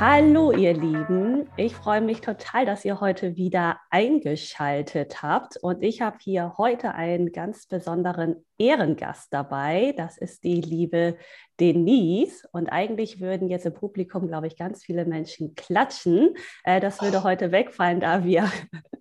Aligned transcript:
Hallo 0.00 0.50
ihr 0.50 0.72
Lieben, 0.72 1.46
ich 1.58 1.74
freue 1.74 2.00
mich 2.00 2.22
total, 2.22 2.64
dass 2.64 2.86
ihr 2.86 3.00
heute 3.00 3.36
wieder 3.36 3.80
eingeschaltet 3.90 5.22
habt 5.22 5.58
und 5.58 5.82
ich 5.82 6.00
habe 6.00 6.16
hier 6.18 6.54
heute 6.56 6.94
einen 6.94 7.32
ganz 7.32 7.66
besonderen 7.66 8.46
Ehrengast 8.56 9.30
dabei. 9.30 9.92
Das 9.98 10.16
ist 10.16 10.42
die 10.42 10.62
liebe 10.62 11.18
Denise. 11.60 12.48
Und 12.52 12.68
eigentlich 12.68 13.20
würden 13.20 13.48
jetzt 13.48 13.66
im 13.66 13.74
Publikum, 13.74 14.26
glaube 14.26 14.46
ich, 14.46 14.56
ganz 14.56 14.82
viele 14.82 15.04
Menschen 15.04 15.54
klatschen. 15.54 16.34
Äh, 16.64 16.80
das 16.80 17.02
würde 17.02 17.22
heute 17.22 17.52
wegfallen, 17.52 18.00
da 18.00 18.24
wir, 18.24 18.50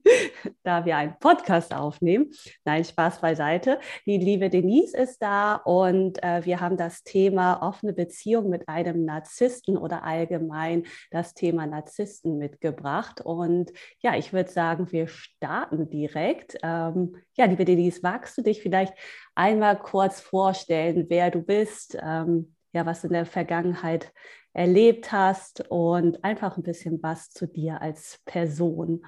da 0.63 0.85
wir 0.85 0.97
einen 0.97 1.17
Podcast 1.19 1.73
aufnehmen. 1.73 2.31
Nein, 2.65 2.83
Spaß 2.83 3.21
beiseite. 3.21 3.79
Die 4.05 4.17
liebe 4.17 4.49
Denise 4.49 4.95
ist 4.95 5.21
da 5.21 5.55
und 5.55 6.21
äh, 6.21 6.45
wir 6.45 6.59
haben 6.59 6.75
das 6.75 7.03
Thema 7.03 7.61
offene 7.61 7.93
Beziehung 7.93 8.49
mit 8.49 8.67
einem 8.67 9.05
Narzissten 9.05 9.77
oder 9.77 10.03
allgemein 10.03 10.83
das 11.11 11.33
Thema 11.33 11.65
Narzissten 11.65 12.37
mitgebracht. 12.37 13.21
Und 13.21 13.71
ja, 14.01 14.15
ich 14.15 14.33
würde 14.33 14.51
sagen, 14.51 14.91
wir 14.91 15.07
starten 15.07 15.89
direkt. 15.89 16.57
Ähm, 16.61 17.15
ja, 17.35 17.45
liebe 17.45 17.63
Denise, 17.63 18.01
magst 18.03 18.37
du 18.37 18.41
dich 18.41 18.61
vielleicht 18.61 18.93
einmal 19.39 19.79
kurz 19.79 20.19
vorstellen, 20.19 21.05
wer 21.07 21.31
du 21.31 21.41
bist, 21.41 21.97
ähm, 22.01 22.55
ja, 22.73 22.85
was 22.85 23.01
du 23.01 23.07
in 23.07 23.13
der 23.13 23.25
Vergangenheit 23.25 24.13
erlebt 24.51 25.13
hast 25.13 25.65
und 25.69 26.23
einfach 26.25 26.57
ein 26.57 26.63
bisschen 26.63 27.01
was 27.01 27.29
zu 27.29 27.47
dir 27.47 27.81
als 27.81 28.19
Person. 28.25 29.05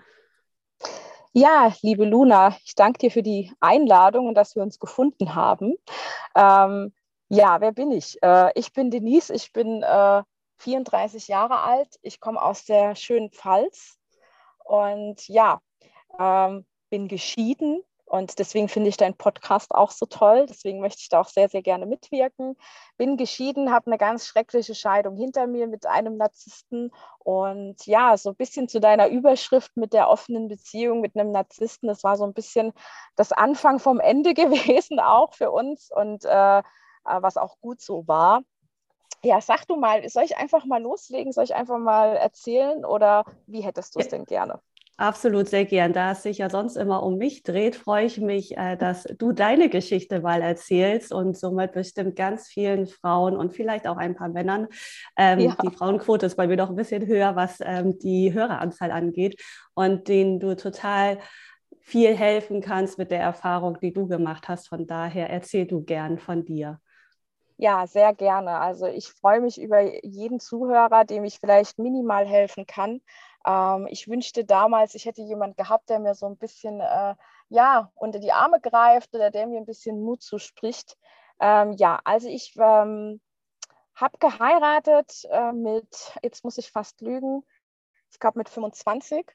Ja, 1.33 1.73
liebe 1.81 2.05
Luna, 2.05 2.55
ich 2.63 2.75
danke 2.75 2.99
dir 2.99 3.11
für 3.11 3.23
die 3.23 3.51
Einladung 3.59 4.27
und 4.27 4.35
dass 4.35 4.55
wir 4.55 4.63
uns 4.63 4.79
gefunden 4.79 5.35
haben. 5.35 5.75
Ähm, 6.33 6.93
ja, 7.27 7.59
wer 7.59 7.73
bin 7.73 7.91
ich? 7.91 8.17
Äh, 8.23 8.51
ich 8.55 8.71
bin 8.71 8.89
Denise, 8.89 9.33
ich 9.33 9.51
bin 9.51 9.83
äh, 9.83 10.23
34 10.59 11.27
Jahre 11.27 11.59
alt, 11.59 11.99
ich 12.03 12.21
komme 12.21 12.41
aus 12.41 12.63
der 12.63 12.95
schönen 12.95 13.31
Pfalz 13.31 13.97
und 14.63 15.27
ja, 15.27 15.59
ähm, 16.17 16.65
bin 16.89 17.09
geschieden, 17.09 17.83
und 18.11 18.39
deswegen 18.39 18.67
finde 18.67 18.89
ich 18.89 18.97
deinen 18.97 19.15
Podcast 19.15 19.71
auch 19.71 19.89
so 19.89 20.05
toll. 20.05 20.45
Deswegen 20.45 20.81
möchte 20.81 20.99
ich 20.99 21.07
da 21.07 21.21
auch 21.21 21.29
sehr, 21.29 21.47
sehr 21.47 21.61
gerne 21.61 21.85
mitwirken. 21.85 22.57
Bin 22.97 23.15
geschieden, 23.15 23.71
habe 23.71 23.87
eine 23.87 23.97
ganz 23.97 24.27
schreckliche 24.27 24.75
Scheidung 24.75 25.15
hinter 25.15 25.47
mir 25.47 25.65
mit 25.65 25.85
einem 25.85 26.17
Narzissten. 26.17 26.91
Und 27.19 27.85
ja, 27.85 28.17
so 28.17 28.31
ein 28.31 28.35
bisschen 28.35 28.67
zu 28.67 28.81
deiner 28.81 29.07
Überschrift 29.07 29.77
mit 29.77 29.93
der 29.93 30.09
offenen 30.09 30.49
Beziehung 30.49 30.99
mit 30.99 31.15
einem 31.15 31.31
Narzissten. 31.31 31.87
Das 31.87 32.03
war 32.03 32.17
so 32.17 32.25
ein 32.25 32.33
bisschen 32.33 32.73
das 33.15 33.31
Anfang 33.31 33.79
vom 33.79 34.01
Ende 34.01 34.33
gewesen, 34.33 34.99
auch 34.99 35.33
für 35.33 35.49
uns. 35.49 35.89
Und 35.89 36.25
äh, 36.25 36.59
äh, 36.59 36.63
was 37.05 37.37
auch 37.37 37.61
gut 37.61 37.79
so 37.79 38.05
war. 38.09 38.41
Ja, 39.23 39.39
sag 39.39 39.65
du 39.69 39.77
mal, 39.77 40.09
soll 40.09 40.23
ich 40.23 40.35
einfach 40.35 40.65
mal 40.65 40.81
loslegen? 40.81 41.31
Soll 41.31 41.45
ich 41.45 41.55
einfach 41.55 41.79
mal 41.79 42.17
erzählen 42.17 42.83
oder 42.83 43.23
wie 43.47 43.61
hättest 43.61 43.95
du 43.95 43.99
es 43.99 44.09
denn 44.09 44.25
gerne? 44.25 44.59
Absolut, 44.97 45.47
sehr 45.49 45.65
gern. 45.65 45.93
Da 45.93 46.11
es 46.11 46.21
sich 46.21 46.37
ja 46.37 46.49
sonst 46.49 46.75
immer 46.75 47.01
um 47.01 47.17
mich 47.17 47.41
dreht, 47.41 47.75
freue 47.75 48.05
ich 48.05 48.19
mich, 48.19 48.55
äh, 48.57 48.77
dass 48.77 49.03
du 49.17 49.31
deine 49.31 49.67
Geschichte 49.69 50.21
mal 50.21 50.41
erzählst 50.41 51.11
und 51.11 51.35
somit 51.35 51.71
bestimmt 51.71 52.15
ganz 52.15 52.47
vielen 52.47 52.85
Frauen 52.85 53.35
und 53.35 53.53
vielleicht 53.53 53.87
auch 53.87 53.97
ein 53.97 54.15
paar 54.15 54.29
Männern. 54.29 54.67
Ähm, 55.17 55.39
ja. 55.39 55.57
Die 55.63 55.71
Frauenquote 55.71 56.27
ist 56.27 56.35
bei 56.35 56.45
mir 56.45 56.57
noch 56.57 56.69
ein 56.69 56.75
bisschen 56.75 57.07
höher, 57.07 57.35
was 57.35 57.57
ähm, 57.61 57.97
die 57.97 58.31
Höreranzahl 58.33 58.91
angeht 58.91 59.41
und 59.73 60.07
denen 60.07 60.39
du 60.39 60.55
total 60.55 61.17
viel 61.79 62.15
helfen 62.15 62.61
kannst 62.61 62.99
mit 62.99 63.09
der 63.09 63.21
Erfahrung, 63.21 63.79
die 63.81 63.93
du 63.93 64.07
gemacht 64.07 64.47
hast. 64.47 64.67
Von 64.69 64.85
daher 64.85 65.29
erzähl 65.31 65.65
du 65.65 65.83
gern 65.83 66.19
von 66.19 66.45
dir. 66.45 66.79
Ja, 67.61 67.85
sehr 67.85 68.13
gerne. 68.15 68.59
Also 68.59 68.87
ich 68.87 69.07
freue 69.11 69.39
mich 69.39 69.61
über 69.61 69.81
jeden 70.03 70.39
Zuhörer, 70.39 71.05
dem 71.05 71.23
ich 71.25 71.39
vielleicht 71.39 71.77
minimal 71.77 72.25
helfen 72.25 72.65
kann. 72.65 73.01
Ähm, 73.45 73.87
ich 73.87 74.07
wünschte 74.07 74.43
damals, 74.45 74.95
ich 74.95 75.05
hätte 75.05 75.21
jemand 75.21 75.57
gehabt, 75.57 75.89
der 75.91 75.99
mir 75.99 76.15
so 76.15 76.25
ein 76.25 76.37
bisschen 76.37 76.79
äh, 76.81 77.13
ja, 77.49 77.91
unter 77.93 78.17
die 78.17 78.31
Arme 78.31 78.59
greift 78.61 79.13
oder 79.13 79.29
der 79.29 79.45
mir 79.45 79.59
ein 79.59 79.67
bisschen 79.67 80.01
Mut 80.01 80.23
zuspricht. 80.23 80.97
Ähm, 81.39 81.73
ja, 81.73 81.99
also 82.03 82.27
ich 82.29 82.55
ähm, 82.57 83.21
habe 83.95 84.17
geheiratet 84.19 85.25
äh, 85.29 85.51
mit, 85.51 86.13
jetzt 86.23 86.43
muss 86.43 86.57
ich 86.57 86.71
fast 86.71 87.01
lügen, 87.01 87.43
ich 88.11 88.19
glaube 88.19 88.39
mit 88.39 88.49
25. 88.49 89.27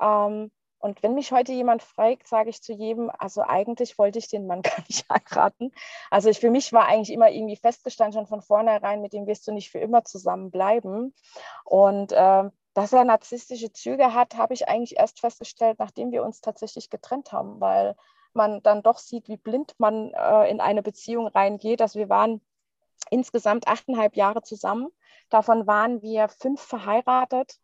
Ähm, 0.00 0.50
und 0.78 1.02
wenn 1.02 1.14
mich 1.14 1.32
heute 1.32 1.52
jemand 1.52 1.82
fragt, 1.82 2.28
sage 2.28 2.50
ich 2.50 2.62
zu 2.62 2.72
jedem, 2.72 3.10
also 3.18 3.42
eigentlich 3.42 3.98
wollte 3.98 4.18
ich 4.18 4.28
den 4.28 4.46
Mann 4.46 4.62
gar 4.62 4.78
nicht 4.88 5.06
heiraten. 5.08 5.72
Also 6.10 6.28
ich, 6.28 6.38
für 6.38 6.50
mich 6.50 6.72
war 6.72 6.86
eigentlich 6.86 7.12
immer 7.12 7.30
irgendwie 7.30 7.56
festgestanden 7.56 8.12
schon 8.14 8.26
von 8.26 8.42
vornherein, 8.42 9.00
mit 9.00 9.12
dem 9.12 9.26
wirst 9.26 9.46
du 9.48 9.52
nicht 9.52 9.70
für 9.70 9.78
immer 9.78 10.04
zusammen 10.04 10.50
bleiben. 10.50 11.14
Und 11.64 12.12
äh, 12.12 12.50
dass 12.74 12.92
er 12.92 13.04
narzisstische 13.04 13.72
Züge 13.72 14.12
hat, 14.12 14.36
habe 14.36 14.52
ich 14.52 14.68
eigentlich 14.68 14.98
erst 14.98 15.20
festgestellt, 15.20 15.78
nachdem 15.78 16.12
wir 16.12 16.22
uns 16.22 16.40
tatsächlich 16.40 16.90
getrennt 16.90 17.32
haben, 17.32 17.60
weil 17.60 17.96
man 18.34 18.62
dann 18.62 18.82
doch 18.82 18.98
sieht, 18.98 19.28
wie 19.28 19.38
blind 19.38 19.74
man 19.78 20.12
äh, 20.12 20.50
in 20.50 20.60
eine 20.60 20.82
Beziehung 20.82 21.26
reingeht. 21.26 21.80
Also 21.80 21.98
wir 21.98 22.10
waren 22.10 22.42
insgesamt 23.10 23.66
achteinhalb 23.66 24.14
Jahre 24.14 24.42
zusammen. 24.42 24.88
Davon 25.30 25.66
waren 25.66 26.02
wir 26.02 26.28
fünf 26.28 26.60
verheiratet 26.60 27.58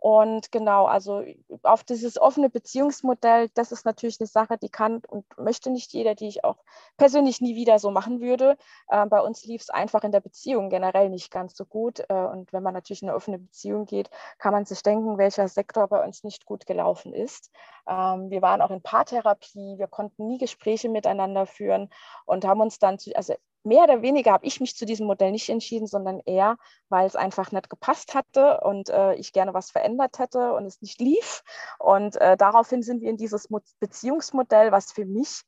und 0.00 0.50
genau, 0.50 0.86
also 0.86 1.22
auf 1.62 1.84
dieses 1.84 2.18
offene 2.18 2.48
Beziehungsmodell, 2.48 3.50
das 3.52 3.70
ist 3.70 3.84
natürlich 3.84 4.18
eine 4.18 4.26
Sache, 4.28 4.56
die 4.56 4.70
kann 4.70 5.02
und 5.06 5.26
möchte 5.36 5.70
nicht 5.70 5.92
jeder, 5.92 6.14
die 6.14 6.26
ich 6.26 6.42
auch 6.42 6.56
persönlich 6.96 7.42
nie 7.42 7.54
wieder 7.54 7.78
so 7.78 7.90
machen 7.90 8.22
würde. 8.22 8.56
Äh, 8.88 9.04
bei 9.06 9.20
uns 9.20 9.44
lief 9.44 9.60
es 9.60 9.68
einfach 9.68 10.02
in 10.02 10.10
der 10.10 10.20
Beziehung 10.20 10.70
generell 10.70 11.10
nicht 11.10 11.30
ganz 11.30 11.54
so 11.54 11.66
gut. 11.66 12.02
Äh, 12.08 12.14
und 12.14 12.50
wenn 12.50 12.62
man 12.62 12.72
natürlich 12.72 13.02
in 13.02 13.10
eine 13.10 13.16
offene 13.16 13.38
Beziehung 13.38 13.84
geht, 13.84 14.08
kann 14.38 14.52
man 14.52 14.64
sich 14.64 14.82
denken, 14.82 15.18
welcher 15.18 15.48
Sektor 15.48 15.86
bei 15.86 16.02
uns 16.02 16.24
nicht 16.24 16.46
gut 16.46 16.64
gelaufen 16.64 17.12
ist. 17.12 17.50
Ähm, 17.86 18.30
wir 18.30 18.40
waren 18.40 18.62
auch 18.62 18.70
in 18.70 18.80
Paartherapie, 18.80 19.76
wir 19.76 19.86
konnten 19.86 20.26
nie 20.26 20.38
Gespräche 20.38 20.88
miteinander 20.88 21.44
führen 21.44 21.90
und 22.24 22.46
haben 22.46 22.62
uns 22.62 22.78
dann, 22.78 22.98
zu, 22.98 23.14
also 23.14 23.34
mehr 23.62 23.84
oder 23.84 24.02
weniger 24.02 24.32
habe 24.32 24.46
ich 24.46 24.60
mich 24.60 24.76
zu 24.76 24.86
diesem 24.86 25.06
Modell 25.06 25.32
nicht 25.32 25.48
entschieden, 25.48 25.86
sondern 25.86 26.20
eher, 26.20 26.56
weil 26.88 27.06
es 27.06 27.16
einfach 27.16 27.52
nicht 27.52 27.68
gepasst 27.68 28.14
hatte 28.14 28.60
und 28.60 28.88
äh, 28.88 29.14
ich 29.14 29.32
gerne 29.32 29.54
was 29.54 29.70
verändert 29.70 30.18
hätte 30.18 30.52
und 30.54 30.64
es 30.64 30.80
nicht 30.80 31.00
lief. 31.00 31.42
Und 31.78 32.16
äh, 32.16 32.36
daraufhin 32.36 32.82
sind 32.82 33.02
wir 33.02 33.10
in 33.10 33.16
dieses 33.16 33.48
Beziehungsmodell, 33.78 34.72
was 34.72 34.92
für 34.92 35.04
mich 35.04 35.42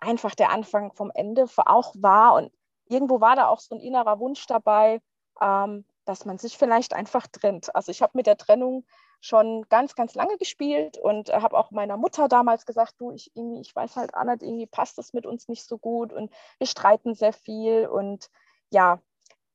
einfach 0.00 0.34
der 0.34 0.50
Anfang 0.50 0.92
vom 0.92 1.10
Ende 1.14 1.46
auch 1.56 1.94
war. 1.98 2.34
Und 2.34 2.52
irgendwo 2.88 3.20
war 3.20 3.36
da 3.36 3.48
auch 3.48 3.60
so 3.60 3.74
ein 3.74 3.80
innerer 3.80 4.18
Wunsch 4.18 4.46
dabei, 4.46 5.00
ähm, 5.40 5.84
dass 6.04 6.24
man 6.24 6.38
sich 6.38 6.58
vielleicht 6.58 6.94
einfach 6.94 7.26
trennt. 7.26 7.74
Also 7.74 7.90
ich 7.90 8.02
habe 8.02 8.12
mit 8.14 8.26
der 8.26 8.36
Trennung 8.36 8.84
schon 9.22 9.64
ganz, 9.68 9.94
ganz 9.94 10.14
lange 10.14 10.36
gespielt 10.36 10.98
und 10.98 11.28
äh, 11.28 11.34
habe 11.34 11.56
auch 11.56 11.70
meiner 11.70 11.96
Mutter 11.96 12.26
damals 12.26 12.66
gesagt, 12.66 12.96
du, 12.98 13.12
ich, 13.12 13.30
irgendwie, 13.36 13.60
ich 13.60 13.74
weiß 13.74 13.94
halt, 13.94 14.14
Anna, 14.14 14.32
irgendwie 14.32 14.66
passt 14.66 14.98
das 14.98 15.12
mit 15.12 15.26
uns 15.26 15.48
nicht 15.48 15.64
so 15.64 15.78
gut 15.78 16.12
und 16.12 16.32
wir 16.58 16.66
streiten 16.66 17.14
sehr 17.14 17.32
viel. 17.32 17.86
Und 17.86 18.30
ja, 18.70 19.00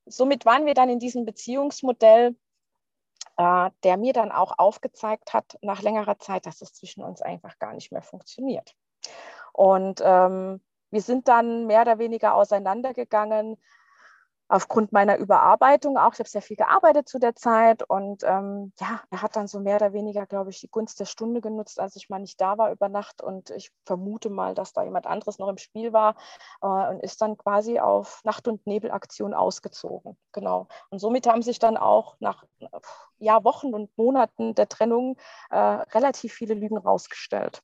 somit 0.05 0.45
waren 0.45 0.65
wir 0.65 0.73
dann 0.73 0.89
in 0.89 0.99
diesem 0.99 1.25
Beziehungsmodell, 1.25 2.37
äh, 3.35 3.69
der 3.83 3.97
mir 3.97 4.13
dann 4.13 4.31
auch 4.31 4.57
aufgezeigt 4.57 5.33
hat, 5.33 5.57
nach 5.61 5.81
längerer 5.81 6.17
Zeit, 6.17 6.45
dass 6.45 6.61
es 6.61 6.73
zwischen 6.73 7.03
uns 7.03 7.21
einfach 7.21 7.59
gar 7.59 7.73
nicht 7.73 7.91
mehr 7.91 8.01
funktioniert. 8.01 8.73
Und 9.51 10.01
ähm, 10.01 10.61
wir 10.91 11.01
sind 11.01 11.27
dann 11.27 11.67
mehr 11.67 11.81
oder 11.81 11.99
weniger 11.99 12.35
auseinandergegangen, 12.35 13.57
aufgrund 14.49 14.91
meiner 14.91 15.17
Überarbeitung 15.17 15.97
auch. 15.97 16.13
Ich 16.13 16.19
habe 16.19 16.29
sehr 16.29 16.41
viel 16.41 16.57
gearbeitet 16.57 17.07
zu 17.07 17.19
der 17.19 17.35
Zeit 17.35 17.83
und 17.83 18.23
ähm, 18.23 18.71
ja, 18.79 19.01
er 19.09 19.21
hat 19.21 19.35
dann 19.35 19.47
so 19.47 19.59
mehr 19.59 19.75
oder 19.77 19.93
weniger, 19.93 20.25
glaube 20.25 20.49
ich, 20.49 20.59
die 20.59 20.69
Gunst 20.69 20.99
der 20.99 21.05
Stunde 21.05 21.41
genutzt, 21.41 21.79
als 21.79 21.95
ich 21.95 22.09
mal 22.09 22.19
nicht 22.19 22.39
da 22.39 22.57
war 22.57 22.71
über 22.71 22.89
Nacht 22.89 23.21
und 23.21 23.49
ich 23.49 23.71
vermute 23.85 24.29
mal, 24.29 24.53
dass 24.53 24.73
da 24.73 24.83
jemand 24.83 25.07
anderes 25.07 25.39
noch 25.39 25.49
im 25.49 25.57
Spiel 25.57 25.93
war 25.93 26.15
äh, 26.61 26.67
und 26.67 27.01
ist 27.01 27.21
dann 27.21 27.37
quasi 27.37 27.79
auf 27.79 28.21
Nacht- 28.23 28.47
und 28.47 28.65
Nebelaktion 28.65 29.33
ausgezogen. 29.33 30.17
Genau. 30.31 30.67
Und 30.89 30.99
somit 30.99 31.27
haben 31.27 31.41
sich 31.41 31.59
dann 31.59 31.77
auch 31.77 32.15
nach 32.19 32.45
ja, 33.19 33.43
Wochen 33.43 33.73
und 33.73 33.95
Monaten 33.97 34.55
der 34.55 34.69
Trennung 34.69 35.17
äh, 35.49 35.57
relativ 35.57 36.33
viele 36.33 36.53
Lügen 36.53 36.77
rausgestellt 36.77 37.61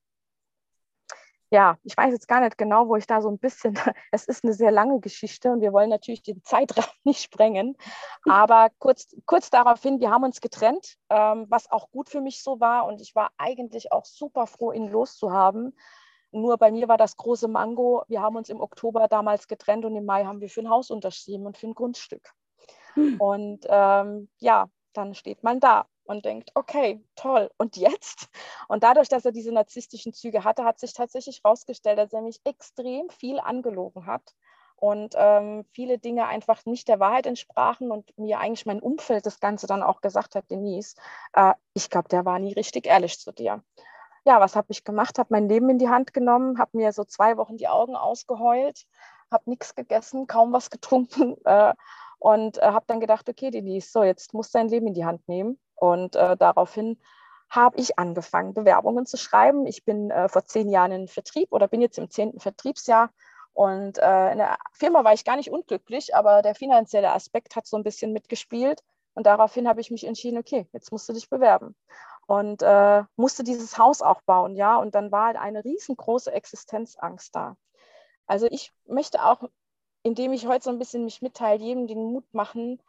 ja, 1.54 1.78
ich 1.84 1.96
weiß 1.96 2.12
jetzt 2.12 2.28
gar 2.28 2.40
nicht 2.40 2.58
genau, 2.58 2.88
wo 2.88 2.96
ich 2.96 3.06
da 3.06 3.22
so 3.22 3.30
ein 3.30 3.38
bisschen, 3.38 3.76
es 4.12 4.26
ist 4.26 4.44
eine 4.44 4.54
sehr 4.54 4.72
lange 4.72 5.00
Geschichte 5.00 5.52
und 5.52 5.62
wir 5.62 5.72
wollen 5.72 5.92
natürlich 5.92 6.24
den 6.24 6.44
Zeitrahmen 6.44 6.90
nicht 7.04 7.22
sprengen. 7.22 7.78
Aber 8.28 8.70
kurz, 8.80 9.16
kurz 9.28 9.52
daraufhin, 9.52 10.00
wir 10.00 10.10
haben 10.10 10.24
uns 10.24 10.42
getrennt, 10.42 10.98
ähm, 11.12 11.46
was 11.50 11.70
auch 11.70 11.92
gut 11.92 12.10
für 12.10 12.22
mich 12.22 12.42
so 12.42 12.60
war 12.60 12.88
und 12.88 13.02
ich 13.02 13.14
war 13.14 13.30
eigentlich 13.38 13.92
auch 13.92 14.06
super 14.06 14.48
froh, 14.48 14.72
ihn 14.72 14.90
loszuhaben. 14.90 15.78
Nur 16.32 16.58
bei 16.58 16.72
mir 16.72 16.88
war 16.88 16.98
das 16.98 17.18
große 17.18 17.48
Mango. 17.48 18.02
Wir 18.08 18.24
haben 18.24 18.36
uns 18.36 18.50
im 18.50 18.60
Oktober 18.60 19.08
damals 19.08 19.48
getrennt 19.48 19.86
und 19.86 19.96
im 19.96 20.06
Mai 20.06 20.26
haben 20.26 20.42
wir 20.42 20.50
für 20.50 20.62
ein 20.62 20.70
Haus 20.70 20.90
unterschrieben 20.90 21.46
und 21.46 21.60
für 21.60 21.68
ein 21.68 21.76
Grundstück. 21.76 22.34
Hm. 22.96 23.22
Und 23.22 23.68
ähm, 23.70 24.28
ja, 24.40 24.70
dann 24.94 25.14
steht 25.14 25.44
man 25.44 25.60
da 25.60 25.86
und 26.06 26.26
denkt, 26.26 26.52
okay, 26.56 27.04
toll, 27.16 27.50
und 27.58 27.78
jetzt? 27.78 28.30
Und 28.68 28.84
dadurch, 28.84 29.10
dass 29.10 29.26
er 29.26 29.32
diese 29.32 29.52
narzisstischen 29.52 30.14
Züge 30.14 30.44
hatte, 30.44 30.64
hat 30.66 30.80
sich 30.80 30.94
tatsächlich 30.94 31.42
herausgestellt, 31.44 31.98
dass 31.98 32.14
er 32.14 32.22
mich 32.22 32.40
extrem 32.46 33.10
viel 33.10 33.40
angelogen 33.40 34.06
hat 34.06 34.34
und 34.84 35.16
ähm, 35.18 35.66
viele 35.72 35.98
Dinge 35.98 36.28
einfach 36.28 36.66
nicht 36.66 36.90
der 36.90 37.00
Wahrheit 37.00 37.26
entsprachen 37.26 37.90
und 37.90 38.18
mir 38.18 38.40
eigentlich 38.40 38.66
mein 38.66 38.82
Umfeld 38.82 39.26
das 39.26 39.40
Ganze 39.40 39.66
dann 39.66 39.82
auch 39.82 40.02
gesagt 40.02 40.36
hat, 40.36 40.52
Denise, 40.52 40.96
äh, 41.32 41.54
ich 41.74 41.90
glaube, 41.90 42.10
der 42.10 42.26
war 42.26 42.38
nie 42.38 42.52
richtig 42.52 42.88
ehrlich 42.88 43.18
zu 43.18 43.32
dir. 43.32 43.64
Ja, 44.26 44.42
was 44.42 44.58
habe 44.58 44.68
ich 44.72 44.84
gemacht? 44.84 45.20
Habe 45.20 45.30
mein 45.32 45.48
Leben 45.48 45.70
in 45.70 45.80
die 45.80 45.88
Hand 45.88 46.14
genommen, 46.14 46.60
habe 46.60 46.78
mir 46.78 46.92
so 46.92 47.06
zwei 47.06 47.38
Wochen 47.38 47.56
die 47.56 47.70
Augen 47.70 47.96
ausgeheult, 47.96 48.86
habe 49.32 49.50
nichts 49.50 49.74
gegessen, 49.76 50.28
kaum 50.28 50.52
was 50.52 50.70
getrunken 50.70 51.38
äh, 51.46 51.74
und 52.20 52.58
äh, 52.58 52.66
habe 52.66 52.86
dann 52.88 53.00
gedacht, 53.00 53.30
okay, 53.30 53.52
Denise, 53.52 53.90
so 53.90 54.04
jetzt 54.04 54.34
musst 54.34 54.54
du 54.54 54.58
dein 54.60 54.68
Leben 54.68 54.88
in 54.88 54.94
die 54.94 55.06
Hand 55.06 55.26
nehmen. 55.30 55.60
Und 55.84 56.16
äh, 56.16 56.38
daraufhin 56.38 56.98
habe 57.50 57.78
ich 57.78 58.00
angefangen, 58.00 58.54
Bewerbungen 58.54 59.06
zu 59.06 59.18
schreiben. 59.18 59.68
Ich 59.68 59.84
bin 59.84 60.12
äh, 60.12 60.30
vor 60.30 60.46
zehn 60.46 60.70
Jahren 60.70 60.94
in 60.94 61.08
Vertrieb 61.10 61.52
oder 61.52 61.68
bin 61.68 61.82
jetzt 61.82 61.98
im 61.98 62.10
zehnten 62.10 62.40
Vertriebsjahr. 62.40 63.12
Und 63.52 63.98
äh, 63.98 64.32
in 64.32 64.38
der 64.38 64.58
Firma 64.72 65.04
war 65.04 65.12
ich 65.12 65.26
gar 65.26 65.36
nicht 65.36 65.52
unglücklich, 65.52 66.16
aber 66.16 66.42
der 66.42 66.56
finanzielle 66.56 67.12
Aspekt 67.12 67.58
hat 67.58 67.68
so 67.68 67.76
ein 67.76 67.84
bisschen 67.84 68.14
mitgespielt. 68.14 68.82
Und 69.14 69.26
daraufhin 69.26 69.68
habe 69.68 69.82
ich 69.82 69.92
mich 69.92 70.06
entschieden, 70.08 70.38
okay, 70.38 70.70
jetzt 70.72 70.94
musst 70.94 71.10
du 71.10 71.14
dich 71.14 71.30
bewerben. 71.30 71.76
Und 72.28 72.62
äh, 72.62 73.04
musste 73.18 73.44
dieses 73.44 73.78
Haus 73.78 74.02
auch 74.02 74.22
bauen, 74.22 74.56
ja. 74.56 74.78
Und 74.78 74.96
dann 74.96 75.12
war 75.12 75.26
halt 75.26 75.38
eine 75.38 75.66
riesengroße 75.66 76.32
Existenzangst 76.32 77.36
da. 77.36 77.58
Also 78.26 78.48
ich 78.50 78.72
möchte 78.86 79.22
auch, 79.22 79.44
indem 80.02 80.32
ich 80.32 80.48
heute 80.48 80.64
so 80.64 80.70
ein 80.70 80.80
bisschen 80.80 81.04
mich 81.04 81.22
mitteile, 81.22 81.62
jedem 81.62 81.88
den 81.88 82.06
Mut 82.06 82.34
machen, 82.34 82.80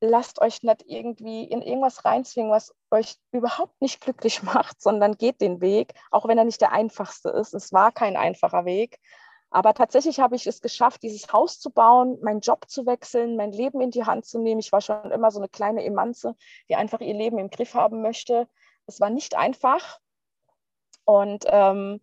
lasst 0.00 0.40
euch 0.40 0.62
nicht 0.62 0.84
irgendwie 0.86 1.44
in 1.44 1.62
irgendwas 1.62 2.04
reinzwingen, 2.04 2.50
was 2.50 2.74
euch 2.90 3.16
überhaupt 3.32 3.80
nicht 3.80 4.00
glücklich 4.00 4.42
macht, 4.42 4.80
sondern 4.80 5.16
geht 5.16 5.40
den 5.40 5.60
Weg, 5.60 5.94
auch 6.10 6.26
wenn 6.26 6.38
er 6.38 6.44
nicht 6.44 6.60
der 6.60 6.72
einfachste 6.72 7.30
ist. 7.30 7.54
Es 7.54 7.72
war 7.72 7.92
kein 7.92 8.16
einfacher 8.16 8.64
Weg. 8.64 8.98
Aber 9.52 9.74
tatsächlich 9.74 10.20
habe 10.20 10.36
ich 10.36 10.46
es 10.46 10.60
geschafft, 10.60 11.02
dieses 11.02 11.32
Haus 11.32 11.58
zu 11.58 11.70
bauen, 11.70 12.18
meinen 12.22 12.40
Job 12.40 12.66
zu 12.68 12.86
wechseln, 12.86 13.36
mein 13.36 13.50
Leben 13.50 13.80
in 13.80 13.90
die 13.90 14.04
Hand 14.04 14.24
zu 14.24 14.38
nehmen. 14.38 14.60
Ich 14.60 14.70
war 14.70 14.80
schon 14.80 15.10
immer 15.10 15.32
so 15.32 15.40
eine 15.40 15.48
kleine 15.48 15.84
Emanze, 15.84 16.36
die 16.68 16.76
einfach 16.76 17.00
ihr 17.00 17.14
Leben 17.14 17.38
im 17.38 17.50
Griff 17.50 17.74
haben 17.74 18.00
möchte. 18.00 18.48
Es 18.86 19.00
war 19.00 19.10
nicht 19.10 19.36
einfach. 19.36 19.98
Und 21.04 21.46
ähm, 21.48 22.00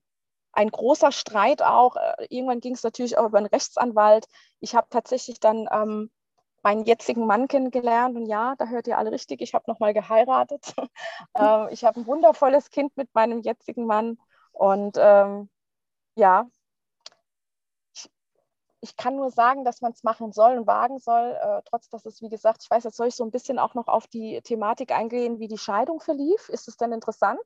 ein 0.52 0.70
großer 0.70 1.14
Streit 1.14 1.62
auch. 1.62 1.96
Äh, 1.96 2.28
irgendwann 2.30 2.60
ging 2.60 2.74
es 2.74 2.84
natürlich 2.84 3.18
auch 3.18 3.28
über 3.28 3.38
einen 3.38 3.48
Rechtsanwalt. 3.48 4.28
Ich 4.60 4.76
habe 4.76 4.88
tatsächlich 4.90 5.40
dann 5.40 5.70
ähm, 5.72 6.12
meinen 6.68 6.84
jetzigen 6.84 7.26
Mann 7.26 7.48
kennengelernt 7.48 8.18
und 8.18 8.26
ja, 8.26 8.56
da 8.58 8.68
hört 8.68 8.88
ihr 8.88 8.98
alle 8.98 9.14
richtig, 9.14 9.42
ich 9.42 9.54
habe 9.54 9.64
nochmal 9.68 9.94
geheiratet. 9.94 10.74
ähm, 11.36 11.70
ich 11.72 11.86
habe 11.86 12.02
ein 12.02 12.08
wundervolles 12.08 12.70
Kind 12.72 12.98
mit 12.98 13.16
meinem 13.16 13.40
jetzigen 13.42 13.86
Mann 13.86 14.18
und 14.52 14.98
ähm, 15.00 15.50
ja, 16.16 16.50
ich, 17.96 18.10
ich, 18.82 18.98
kann 18.98 19.16
nur 19.16 19.32
sagen, 19.32 19.64
dass 19.64 19.80
man 19.80 19.94
es 19.94 20.04
machen 20.04 20.34
soll 20.34 20.58
und 20.58 20.68
wagen 20.68 21.00
soll, 21.00 21.38
äh, 21.42 21.62
trotz 21.64 21.88
dass 21.88 22.06
es, 22.06 22.22
wie 22.22 22.30
gesagt, 22.30 22.64
ich 22.64 22.70
weiß, 22.70 22.84
jetzt 22.84 22.98
soll 22.98 23.08
ich 23.08 23.16
so 23.16 23.24
ein 23.24 23.32
bisschen 23.32 23.60
auch 23.60 23.74
noch 23.74 23.88
auf 23.88 24.08
die 24.08 24.42
Thematik 24.42 24.92
eingehen, 24.92 25.40
wie 25.40 25.48
die 25.48 25.58
Scheidung 25.58 26.02
verlief. 26.02 26.50
Ist 26.50 26.68
es 26.68 26.76
denn 26.76 26.92
interessant? 26.92 27.40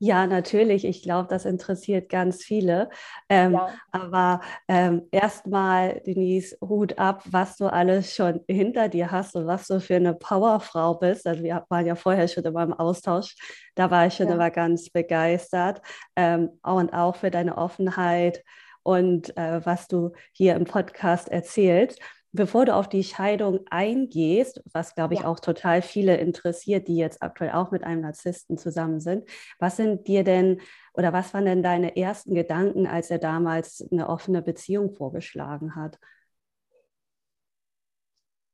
Ja, 0.00 0.26
natürlich. 0.28 0.84
Ich 0.84 1.02
glaube, 1.02 1.28
das 1.28 1.44
interessiert 1.44 2.08
ganz 2.08 2.44
viele. 2.44 2.88
Ähm, 3.28 3.52
ja. 3.52 3.68
Aber 3.90 4.40
ähm, 4.68 5.02
erstmal, 5.10 6.00
Denise, 6.06 6.56
Hut 6.60 6.98
ab, 6.98 7.24
was 7.26 7.56
du 7.56 7.66
alles 7.66 8.14
schon 8.14 8.40
hinter 8.46 8.88
dir 8.88 9.10
hast 9.10 9.34
und 9.34 9.46
was 9.46 9.66
du 9.66 9.80
für 9.80 9.96
eine 9.96 10.14
Powerfrau 10.14 10.94
bist. 10.94 11.26
Also 11.26 11.42
wir 11.42 11.64
waren 11.68 11.86
ja 11.86 11.96
vorher 11.96 12.28
schon 12.28 12.44
immer 12.44 12.62
im 12.62 12.74
Austausch. 12.74 13.34
Da 13.74 13.90
war 13.90 14.06
ich 14.06 14.14
schon 14.14 14.28
ja. 14.28 14.34
immer 14.34 14.50
ganz 14.50 14.88
begeistert. 14.90 15.82
Ähm, 16.14 16.50
und 16.62 16.92
auch 16.92 17.16
für 17.16 17.32
deine 17.32 17.58
Offenheit 17.58 18.44
und 18.84 19.36
äh, 19.36 19.64
was 19.66 19.88
du 19.88 20.12
hier 20.32 20.54
im 20.54 20.64
Podcast 20.64 21.28
erzählst 21.28 22.00
bevor 22.32 22.64
du 22.64 22.74
auf 22.74 22.88
die 22.88 23.04
Scheidung 23.04 23.60
eingehst, 23.70 24.62
was 24.72 24.94
glaube 24.94 25.14
ich 25.14 25.20
ja. 25.20 25.26
auch 25.26 25.40
total 25.40 25.82
viele 25.82 26.16
interessiert, 26.16 26.88
die 26.88 26.96
jetzt 26.96 27.22
aktuell 27.22 27.52
auch 27.52 27.70
mit 27.70 27.84
einem 27.84 28.02
Narzissten 28.02 28.58
zusammen 28.58 29.00
sind, 29.00 29.28
was 29.58 29.76
sind 29.76 30.06
dir 30.06 30.24
denn 30.24 30.60
oder 30.94 31.12
was 31.12 31.32
waren 31.32 31.44
denn 31.44 31.62
deine 31.62 31.96
ersten 31.96 32.34
Gedanken, 32.34 32.86
als 32.86 33.10
er 33.10 33.18
damals 33.18 33.86
eine 33.90 34.08
offene 34.08 34.42
Beziehung 34.42 34.90
vorgeschlagen 34.90 35.76
hat? 35.76 35.98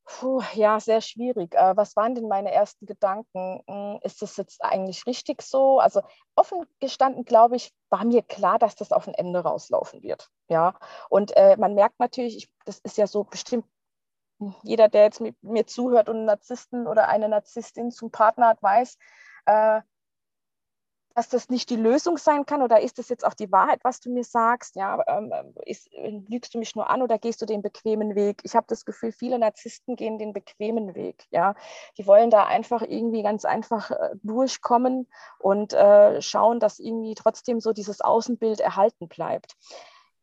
Puh, 0.07 0.43
ja, 0.55 0.81
sehr 0.81 1.01
schwierig. 1.01 1.55
Äh, 1.55 1.77
was 1.77 1.97
waren 1.97 2.15
denn 2.15 2.29
meine 2.29 2.53
ersten 2.53 2.85
Gedanken? 2.87 3.63
Hm, 3.67 3.99
ist 4.03 4.21
das 4.21 4.37
jetzt 4.37 4.63
eigentlich 4.63 5.07
richtig 5.07 5.41
so? 5.43 5.79
Also 5.81 6.03
offen 6.37 6.67
gestanden, 6.79 7.25
glaube 7.25 7.57
ich, 7.57 7.73
war 7.89 8.05
mir 8.05 8.23
klar, 8.23 8.59
dass 8.59 8.75
das 8.77 8.93
auf 8.93 9.09
ein 9.09 9.15
Ende 9.15 9.41
rauslaufen 9.41 10.03
wird. 10.03 10.29
Ja, 10.49 10.75
und 11.09 11.35
äh, 11.37 11.57
man 11.57 11.75
merkt 11.75 11.99
natürlich, 12.01 12.37
ich, 12.37 12.51
das 12.67 12.81
ist 12.81 12.99
ja 12.99 13.07
so 13.07 13.25
bestimmt 13.25 13.65
jeder, 14.63 14.89
der 14.89 15.05
jetzt 15.05 15.21
mit 15.21 15.37
mir 15.43 15.67
zuhört 15.67 16.09
und 16.09 16.17
einen 16.17 16.27
Narzissten 16.27 16.87
oder 16.87 17.09
eine 17.09 17.29
Narzisstin 17.29 17.91
zum 17.91 18.11
Partner 18.11 18.49
hat, 18.49 18.63
weiß, 18.63 18.99
äh, 19.47 19.81
dass 21.15 21.29
das 21.29 21.49
nicht 21.49 21.71
die 21.71 21.77
Lösung 21.77 22.19
sein 22.19 22.45
kann 22.45 22.61
oder 22.63 22.81
ist 22.81 22.99
das 22.99 23.09
jetzt 23.09 23.25
auch 23.25 23.35
die 23.35 23.53
Wahrheit, 23.53 23.81
was 23.85 24.01
du 24.01 24.11
mir 24.11 24.25
sagst? 24.25 24.75
Ja, 24.75 25.03
ähm, 25.07 25.33
ist, 25.65 25.89
lügst 26.29 26.55
du 26.55 26.59
mich 26.59 26.75
nur 26.75 26.91
an 26.91 27.03
oder 27.03 27.19
gehst 27.19 27.41
du 27.41 27.47
den 27.47 27.63
bequemen 27.63 28.17
Weg? 28.17 28.41
Ich 28.43 28.57
habe 28.57 28.67
das 28.69 28.85
Gefühl, 28.85 29.13
viele 29.13 29.39
Narzissten 29.39 29.95
gehen 29.95 30.19
den 30.19 30.33
bequemen 30.33 30.95
Weg. 30.95 31.27
Ja, 31.31 31.55
die 31.97 32.07
wollen 32.07 32.31
da 32.31 32.45
einfach 32.47 32.83
irgendwie 32.83 33.23
ganz 33.23 33.45
einfach 33.45 33.93
äh, 33.93 34.11
durchkommen 34.23 35.09
und 35.39 35.73
äh, 35.73 36.21
schauen, 36.21 36.59
dass 36.59 36.81
irgendwie 36.81 37.15
trotzdem 37.15 37.61
so 37.61 37.73
dieses 37.73 38.01
Außenbild 38.01 38.61
erhalten 38.61 39.09
bleibt. 39.09 39.55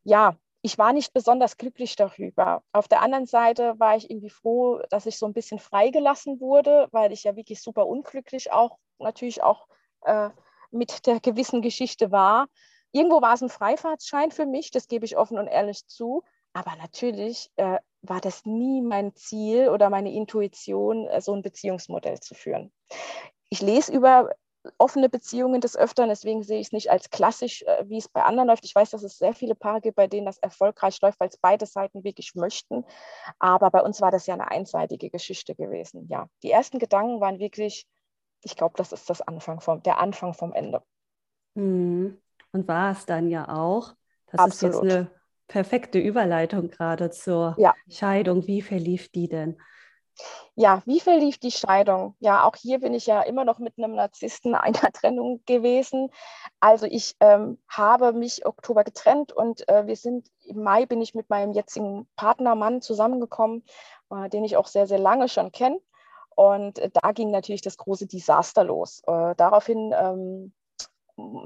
Ja, 0.04 0.36
ich 0.62 0.78
war 0.78 0.94
nicht 0.94 1.14
besonders 1.14 1.58
glücklich 1.58 1.96
darüber. 1.96 2.64
Auf 2.74 2.88
der 2.88 3.02
anderen 3.02 3.26
Seite 3.26 3.76
war 3.80 3.96
ich 3.96 4.12
irgendwie 4.12 4.30
froh, 4.30 4.82
dass 4.90 5.06
ich 5.06 5.18
so 5.18 5.26
ein 5.26 5.34
bisschen 5.34 5.58
freigelassen 5.58 6.40
wurde, 6.40 6.88
weil 6.92 7.12
ich 7.14 7.24
ja 7.24 7.36
wirklich 7.36 7.62
super 7.62 7.88
unglücklich 7.88 8.52
auch 8.52 8.78
natürlich 9.00 9.42
auch 9.42 9.68
äh, 10.04 10.30
mit 10.72 11.06
der 11.06 11.20
gewissen 11.20 11.62
Geschichte 11.62 12.12
war. 12.12 12.48
Irgendwo 12.92 13.22
war 13.22 13.34
es 13.34 13.42
ein 13.42 13.50
Freifahrtsschein 13.50 14.32
für 14.32 14.46
mich, 14.46 14.72
das 14.72 14.88
gebe 14.88 15.06
ich 15.06 15.18
offen 15.18 15.38
und 15.38 15.48
ehrlich 15.48 15.88
zu. 15.88 16.24
Aber 16.54 16.76
natürlich 16.76 17.50
äh, 17.56 17.80
war 18.02 18.20
das 18.20 18.46
nie 18.46 18.82
mein 18.82 19.16
Ziel 19.16 19.70
oder 19.70 19.90
meine 19.90 20.12
Intuition, 20.12 21.08
äh, 21.08 21.22
so 21.22 21.34
ein 21.34 21.42
Beziehungsmodell 21.42 22.20
zu 22.20 22.36
führen. 22.36 22.72
Ich 23.50 23.62
lese 23.62 23.94
über 23.94 24.30
offene 24.78 25.10
Beziehungen 25.10 25.62
des 25.62 25.78
Öfteren. 25.78 26.10
Deswegen 26.10 26.44
sehe 26.44 26.60
ich 26.60 26.68
es 26.68 26.72
nicht 26.72 26.92
als 26.92 27.10
klassisch, 27.10 27.64
äh, 27.64 27.86
wie 27.88 27.98
es 27.98 28.08
bei 28.08 28.24
anderen 28.24 28.48
läuft. 28.48 28.66
Ich 28.66 28.76
weiß, 28.76 28.92
dass 28.92 29.04
es 29.04 29.18
sehr 29.18 29.34
viele 29.34 29.56
Paare 29.56 29.82
gibt, 29.82 29.96
bei 29.96 30.08
denen 30.08 30.26
das 30.26 30.38
erfolgreich 30.38 31.02
läuft, 31.02 31.20
weil 31.20 31.30
es 31.30 31.38
beide 31.38 31.66
Seiten 31.66 32.04
wirklich 32.04 32.36
möchten. 32.36 32.86
Aber 33.40 33.72
bei 33.72 33.82
uns 33.82 34.02
war 34.02 34.12
das 34.12 34.28
ja 34.28 34.34
eine 34.34 34.50
einseitige 34.50 35.10
Geschichte 35.10 35.56
gewesen. 35.56 36.08
Ja, 36.10 36.28
die 36.44 36.52
ersten 36.52 36.80
Gedanken 36.80 37.22
waren 37.22 37.40
wirklich, 37.40 37.88
ich 38.44 38.56
glaube, 38.56 38.74
das 38.78 38.92
ist 38.92 39.10
das 39.10 39.22
Anfang 39.22 39.62
vom, 39.62 39.82
der 39.84 40.00
Anfang 40.00 40.34
vom 40.34 40.54
Ende. 40.54 40.82
Mhm. 41.56 42.20
Und 42.52 42.68
war 42.68 42.92
es 42.92 43.06
dann 43.06 43.30
ja 43.30 43.48
auch. 43.50 43.94
Das 44.32 44.40
Absolut. 44.40 44.76
ist 44.76 44.84
jetzt 44.84 44.92
eine 44.92 45.12
perfekte 45.48 46.00
Überleitung 46.00 46.70
gerade 46.70 47.12
zur 47.12 47.56
ja. 47.58 47.74
Scheidung. 47.90 48.48
Wie 48.48 48.62
verlief 48.62 49.10
die 49.10 49.28
denn? 49.28 49.58
Ja, 50.56 50.82
wie 50.86 51.00
verlief 51.00 51.38
die 51.38 51.52
Scheidung? 51.52 52.16
Ja, 52.20 52.44
auch 52.44 52.56
hier 52.56 52.80
bin 52.80 52.94
ich 52.94 53.06
ja 53.06 53.22
immer 53.22 53.46
noch 53.46 53.60
mit 53.60 53.78
einem 53.78 53.96
Narzissten 53.96 54.56
einer 54.56 54.92
Trennung 54.92 55.42
gewesen. 55.46 56.10
Also 56.60 56.86
ich 56.86 57.16
ähm, 57.20 57.58
habe 57.68 58.14
mich 58.14 58.46
Oktober 58.46 58.84
getrennt 58.84 59.32
und 59.32 59.68
äh, 59.70 59.88
wir 59.88 59.96
sind 59.96 60.30
im 60.44 60.64
Mai 60.64 60.86
bin 60.86 61.02
ich 61.02 61.16
mit 61.16 61.30
meinem 61.30 61.54
jetzigen 61.54 62.08
Partner 62.16 62.56
Mann 62.56 62.82
zusammengekommen, 62.82 63.64
äh, 64.10 64.30
den 64.30 64.44
ich 64.44 64.58
auch 64.58 64.68
sehr, 64.68 64.88
sehr 64.88 65.00
lange 65.00 65.30
schon 65.30 65.52
kenne. 65.52 65.80
Und 66.36 66.80
äh, 66.80 66.90
da 66.92 67.12
ging 67.12 67.32
natürlich 67.32 67.62
das 67.62 67.78
große 67.78 68.08
Desaster 68.08 68.64
los. 68.64 69.02
Äh, 69.08 69.36
daraufhin 69.36 69.94
ähm, 69.96 70.54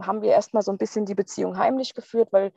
haben 0.01 0.22
wir 0.22 0.32
erstmal 0.32 0.63
so 0.63 0.72
ein 0.72 0.77
bisschen 0.77 1.06
die 1.06 1.15
Beziehung 1.15 1.58
heimlich 1.58 1.94
geführt, 1.94 2.32
weil 2.32 2.51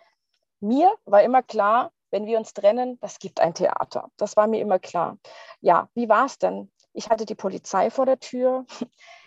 mir 0.61 0.93
war 1.05 1.23
immer 1.23 1.43
klar, 1.43 1.93
wenn 2.11 2.27
wir 2.27 2.39
uns 2.39 2.55
trennen, 2.55 2.99
das 3.01 3.19
gibt 3.19 3.41
ein 3.41 3.55
Theater. 3.55 4.11
Das 4.17 4.37
war 4.37 4.47
mir 4.47 4.61
immer 4.61 4.79
klar. 4.79 5.19
Ja, 5.61 5.89
wie 5.95 6.09
war 6.09 6.27
es 6.27 6.39
denn? 6.39 6.71
Ich 6.95 7.11
hatte 7.11 7.27
die 7.27 7.35
Polizei 7.35 7.91
vor 7.91 8.07
der 8.07 8.19
Tür. 8.19 8.67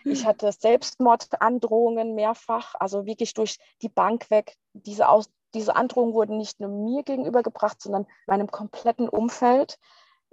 Ich 0.04 0.22
hm. 0.22 0.28
hatte 0.30 0.52
Selbstmordandrohungen 0.52 2.16
mehrfach, 2.16 2.74
also 2.80 3.06
wirklich 3.06 3.36
durch 3.36 3.60
die 3.84 3.90
Bank 3.90 4.32
weg. 4.32 4.58
Diese, 4.74 5.08
Aus 5.08 5.30
diese 5.54 5.76
Androhungen 5.76 6.16
wurden 6.16 6.38
nicht 6.40 6.60
nur 6.60 6.70
mir 6.70 7.04
gegenübergebracht, 7.04 7.80
sondern 7.80 8.08
meinem 8.26 8.50
kompletten 8.50 9.08
Umfeld 9.08 9.78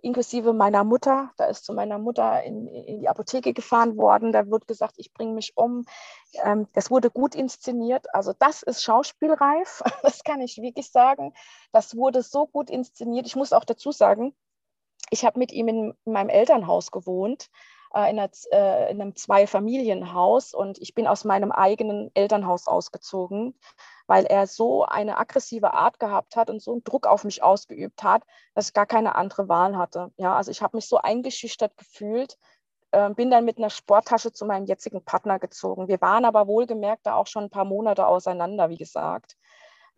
inklusive 0.03 0.53
meiner 0.53 0.85
Mutter. 0.85 1.31
Da 1.37 1.47
ist 1.47 1.65
zu 1.65 1.73
meiner 1.73 1.99
Mutter 1.99 2.43
in, 2.43 2.67
in 2.67 3.01
die 3.01 3.09
Apotheke 3.09 3.53
gefahren 3.53 3.97
worden. 3.97 4.33
Da 4.33 4.49
wird 4.51 4.67
gesagt, 4.67 4.95
ich 4.97 5.13
bringe 5.13 5.35
mich 5.35 5.57
um. 5.57 5.85
Ähm, 6.45 6.69
das 6.73 6.91
wurde 6.91 7.11
gut 7.11 7.35
inszeniert. 7.35 8.13
Also 8.15 8.33
das 8.39 8.63
ist 8.63 8.83
schauspielreif. 8.83 9.83
Das 10.03 10.25
kann 10.25 10.41
ich 10.41 10.59
wirklich 10.59 10.91
sagen. 10.91 11.35
Das 11.73 11.97
wurde 11.97 12.23
so 12.23 12.47
gut 12.47 12.71
inszeniert. 12.71 13.27
Ich 13.27 13.37
muss 13.37 13.53
auch 13.53 13.65
dazu 13.65 13.93
sagen, 13.93 14.35
ich 15.11 15.25
habe 15.25 15.39
mit 15.39 15.53
ihm 15.53 15.69
in, 15.69 15.95
in 16.05 16.13
meinem 16.13 16.29
Elternhaus 16.29 16.91
gewohnt. 16.91 17.49
äh, 17.95 18.11
in, 18.11 18.19
einer, 18.19 18.31
äh, 18.53 18.91
in 18.91 19.01
einem 19.01 19.17
Zweifamilienhaus 19.17 20.55
und 20.55 20.79
ich 20.79 20.95
bin 20.95 21.07
aus 21.07 21.25
meinem 21.25 21.53
eigenen 21.53 22.11
Elternhaus 22.15 22.67
ausgezogen, 22.67 23.59
weil 24.09 24.25
er 24.25 24.47
so 24.47 24.85
eine 24.85 25.19
aggressive 25.19 25.75
Art 25.75 26.01
gehabt 26.01 26.35
hat 26.35 26.51
und 26.51 26.61
so 26.61 26.73
einen 26.73 26.83
Druck 26.83 27.07
auf 27.07 27.25
mich 27.25 27.43
ausgeübt 27.43 28.03
hat, 28.03 28.25
dass 28.55 28.69
ich 28.69 28.73
gar 28.73 28.87
keine 28.87 29.15
andere 29.15 29.49
Wahl 29.49 29.77
hatte. 29.77 30.11
Ja, 30.17 30.35
also 30.35 30.51
ich 30.51 30.63
habe 30.63 30.79
mich 30.79 30.89
so 30.89 30.97
eingeschüchtert 30.97 31.77
gefühlt, 31.77 32.39
äh, 32.91 33.11
bin 33.11 33.31
dann 33.31 33.45
mit 33.45 33.59
einer 33.59 33.69
Sporttasche 33.69 34.33
zu 34.33 34.47
meinem 34.47 34.65
jetzigen 34.65 35.05
Partner 35.05 35.39
gezogen. 35.39 35.89
Wir 35.89 36.01
waren 36.01 36.25
aber 36.25 36.49
wohlgemerkt 36.49 37.07
da 37.07 37.15
auch 37.15 37.27
schon 37.27 37.45
ein 37.45 37.51
paar 37.51 37.67
Monate 37.67 38.07
auseinander, 38.07 38.71
wie 38.71 38.79
gesagt. 38.79 39.37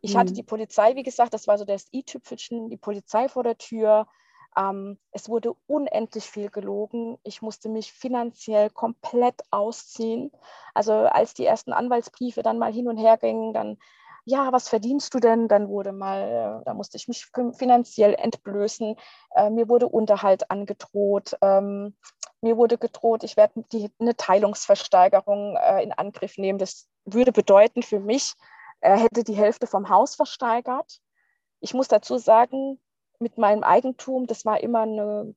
Ich 0.00 0.14
mhm. 0.14 0.18
hatte 0.18 0.32
die 0.32 0.42
Polizei, 0.42 0.96
wie 0.96 1.04
gesagt, 1.04 1.32
das 1.32 1.46
war 1.46 1.56
so 1.56 1.64
das 1.64 1.86
i-Tüpfelchen, 1.92 2.68
die 2.68 2.76
Polizei 2.76 3.28
vor 3.28 3.44
der 3.44 3.58
Tür. 3.58 4.08
Ähm, 4.56 4.98
es 5.12 5.28
wurde 5.28 5.54
unendlich 5.68 6.24
viel 6.24 6.50
gelogen. 6.50 7.16
Ich 7.22 7.42
musste 7.42 7.68
mich 7.68 7.92
finanziell 7.92 8.70
komplett 8.70 9.40
ausziehen. 9.52 10.32
Also 10.74 10.92
als 10.94 11.34
die 11.34 11.46
ersten 11.46 11.72
Anwaltsbriefe 11.72 12.42
dann 12.42 12.58
mal 12.58 12.72
hin 12.72 12.88
und 12.88 12.96
her 12.96 13.16
gingen, 13.18 13.52
dann 13.52 13.78
ja, 14.24 14.52
was 14.52 14.68
verdienst 14.68 15.14
du 15.14 15.18
denn? 15.18 15.48
Dann 15.48 15.68
wurde 15.68 15.92
mal, 15.92 16.60
äh, 16.60 16.64
da 16.64 16.74
musste 16.74 16.96
ich 16.96 17.08
mich 17.08 17.26
finanziell 17.52 18.14
entblößen. 18.14 18.96
Äh, 19.34 19.50
mir 19.50 19.68
wurde 19.68 19.88
Unterhalt 19.88 20.50
angedroht. 20.50 21.36
Ähm, 21.42 21.96
mir 22.40 22.56
wurde 22.56 22.78
gedroht, 22.78 23.22
ich 23.22 23.36
werde 23.36 23.64
die, 23.72 23.90
eine 23.98 24.16
Teilungsversteigerung 24.16 25.56
äh, 25.56 25.82
in 25.82 25.92
Angriff 25.92 26.38
nehmen. 26.38 26.58
Das 26.58 26.88
würde 27.04 27.32
bedeuten 27.32 27.82
für 27.82 28.00
mich, 28.00 28.34
er 28.80 28.96
hätte 28.96 29.24
die 29.24 29.34
Hälfte 29.34 29.66
vom 29.66 29.90
Haus 29.90 30.14
versteigert. 30.14 31.00
Ich 31.60 31.74
muss 31.74 31.88
dazu 31.88 32.16
sagen, 32.16 32.80
mit 33.18 33.36
meinem 33.36 33.62
Eigentum, 33.62 34.26
das 34.26 34.46
war 34.46 34.60
immer 34.60 34.80
eine, 34.80 35.34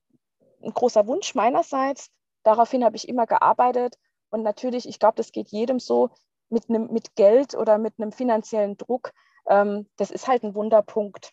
ein 0.61 0.73
großer 0.73 1.05
Wunsch 1.07 1.35
meinerseits. 1.35 2.09
Daraufhin 2.43 2.85
habe 2.85 2.95
ich 2.95 3.09
immer 3.09 3.27
gearbeitet. 3.27 3.97
Und 4.29 4.43
natürlich, 4.43 4.87
ich 4.87 4.99
glaube, 4.99 5.15
das 5.17 5.33
geht 5.33 5.49
jedem 5.49 5.79
so, 5.79 6.09
mit, 6.49 6.69
einem, 6.69 6.91
mit 6.91 7.15
Geld 7.15 7.55
oder 7.55 7.77
mit 7.77 7.93
einem 7.97 8.11
finanziellen 8.11 8.77
Druck, 8.77 9.11
ähm, 9.47 9.87
das 9.97 10.11
ist 10.11 10.27
halt 10.27 10.43
ein 10.43 10.55
Wunderpunkt. 10.55 11.31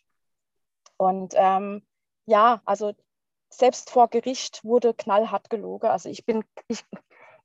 Und 0.96 1.34
ähm, 1.36 1.82
ja, 2.26 2.62
also 2.64 2.92
selbst 3.48 3.90
vor 3.90 4.08
Gericht 4.08 4.64
wurde 4.64 4.94
knallhart 4.94 5.50
gelogen. 5.50 5.90
Also 5.90 6.08
ich 6.08 6.24
bin, 6.24 6.44
ich, 6.68 6.84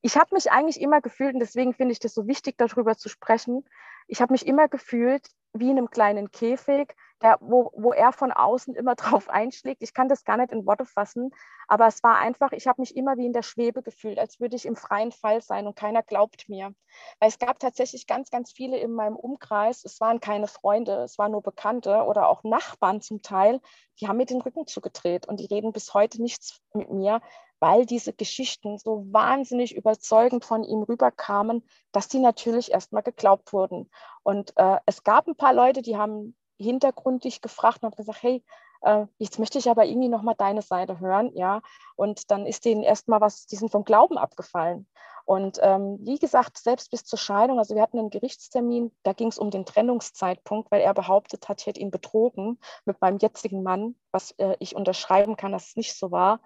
ich 0.02 0.18
habe 0.18 0.36
mich 0.36 0.52
eigentlich 0.52 0.80
immer 0.80 1.02
gefühlt, 1.02 1.34
und 1.34 1.40
deswegen 1.40 1.74
finde 1.74 1.94
ich 1.94 2.00
das 2.00 2.14
so 2.14 2.28
wichtig, 2.28 2.58
darüber 2.58 2.96
zu 2.96 3.10
sprechen, 3.10 3.66
ich 4.08 4.22
habe 4.22 4.34
mich 4.34 4.46
immer 4.46 4.68
gefühlt 4.68 5.28
wie 5.56 5.72
in 5.72 5.78
einem 5.78 5.90
kleinen 5.90 6.32
Käfig, 6.32 6.96
der, 7.22 7.38
wo, 7.40 7.72
wo 7.74 7.94
er 7.94 8.12
von 8.12 8.32
außen 8.32 8.76
immer 8.76 8.96
drauf 8.96 9.30
einschlägt. 9.30 9.82
Ich 9.82 9.94
kann 9.94 10.10
das 10.10 10.24
gar 10.24 10.38
nicht 10.38 10.52
in 10.52 10.66
Worte 10.66 10.86
fassen, 10.86 11.32
aber 11.68 11.88
es 11.88 12.04
war 12.04 12.18
einfach, 12.18 12.52
ich 12.52 12.68
habe 12.68 12.82
mich 12.82 12.96
immer 12.96 13.18
wie 13.18 13.26
in 13.26 13.34
der 13.34 13.42
Schwebe 13.42 13.82
gefühlt, 13.82 14.20
als 14.20 14.40
würde 14.40 14.56
ich 14.56 14.66
im 14.66 14.76
freien 14.76 15.12
Fall 15.12 15.42
sein 15.42 15.66
und 15.66 15.76
keiner 15.76 16.04
glaubt 16.04 16.50
mir. 16.50 16.74
Weil 17.20 17.30
es 17.30 17.40
gab 17.40 17.60
tatsächlich 17.60 18.06
ganz, 18.06 18.30
ganz 18.30 18.52
viele 18.52 18.78
in 18.78 18.92
meinem 18.92 19.16
Umkreis, 19.16 19.86
es 19.86 20.00
waren 20.02 20.20
keine 20.20 20.48
Freunde, 20.48 21.04
es 21.04 21.18
waren 21.18 21.32
nur 21.32 21.42
Bekannte 21.42 22.04
oder 22.04 22.28
auch 22.28 22.44
Nachbarn 22.44 23.02
zum 23.02 23.22
Teil, 23.22 23.62
die 24.00 24.08
haben 24.08 24.18
mir 24.18 24.26
den 24.26 24.42
Rücken 24.42 24.68
zugedreht 24.68 25.26
und 25.26 25.40
die 25.40 25.46
reden 25.46 25.72
bis 25.72 25.94
heute 25.94 26.22
nichts 26.22 26.62
mit 26.74 26.92
mir, 26.92 27.22
weil 27.66 27.88
diese 27.88 28.14
Geschichten 28.14 28.78
so 28.78 29.08
wahnsinnig 29.12 29.76
überzeugend 29.76 30.46
von 30.46 30.64
ihm 30.64 30.84
rüberkamen, 30.84 31.64
dass 31.92 32.08
die 32.08 32.20
natürlich 32.20 32.72
erstmal 32.72 33.02
geglaubt 33.02 33.54
wurden. 33.54 33.90
Und 34.22 34.54
äh, 34.56 34.78
es 34.86 35.04
gab 35.04 35.28
ein 35.28 35.36
paar 35.36 35.56
Leute, 35.56 35.82
die 35.82 35.98
haben 35.98 36.36
hintergründig 36.60 37.42
gefragt 37.42 37.82
und 37.82 37.88
haben 37.90 37.98
gesagt, 37.98 38.22
hey, 38.22 38.44
äh, 38.82 39.08
jetzt 39.18 39.40
möchte 39.40 39.58
ich 39.58 39.68
aber 39.68 39.84
irgendwie 39.84 40.10
nochmal 40.10 40.36
deine 40.38 40.62
Seite 40.62 41.00
hören, 41.00 41.32
ja. 41.34 41.64
Und 41.96 42.30
dann 42.30 42.46
ist 42.46 42.66
denen 42.66 42.84
erstmal 42.84 43.20
was, 43.20 43.48
die 43.48 43.56
sind 43.56 43.72
vom 43.72 43.84
Glauben 43.84 44.20
abgefallen. 44.20 44.86
Und 45.26 45.58
ähm, 45.64 45.98
wie 46.02 46.20
gesagt, 46.20 46.60
selbst 46.60 46.92
bis 46.92 47.04
zur 47.04 47.18
Scheidung, 47.18 47.58
also 47.58 47.74
wir 47.74 47.82
hatten 47.82 47.98
einen 47.98 48.12
Gerichtstermin, 48.12 48.92
da 49.02 49.14
ging 49.14 49.30
es 49.30 49.40
um 49.40 49.50
den 49.50 49.66
Trennungszeitpunkt, 49.66 50.70
weil 50.70 50.82
er 50.82 50.94
behauptet 50.94 51.50
hat, 51.50 51.62
ich 51.62 51.66
hätte 51.66 51.80
ihn 51.80 51.90
betrogen 51.90 52.60
mit 52.86 53.02
meinem 53.02 53.18
jetzigen 53.18 53.64
Mann, 53.64 53.96
was 54.12 54.36
äh, 54.38 54.56
ich 54.60 54.76
unterschreiben 54.76 55.36
kann, 55.36 55.52
dass 55.52 55.70
es 55.70 55.76
nicht 55.76 55.98
so 55.98 56.12
war. 56.12 56.42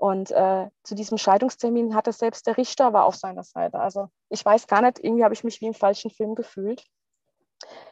Und 0.00 0.30
äh, 0.30 0.70
zu 0.82 0.94
diesem 0.94 1.18
Scheidungstermin 1.18 1.94
hatte 1.94 2.14
selbst 2.14 2.46
der 2.46 2.56
Richter 2.56 2.94
war 2.94 3.04
auf 3.04 3.16
seiner 3.16 3.42
Seite. 3.42 3.78
Also 3.78 4.08
ich 4.30 4.42
weiß 4.42 4.66
gar 4.66 4.80
nicht, 4.80 4.98
irgendwie 4.98 5.24
habe 5.24 5.34
ich 5.34 5.44
mich 5.44 5.60
wie 5.60 5.66
im 5.66 5.74
falschen 5.74 6.10
Film 6.10 6.34
gefühlt. 6.34 6.82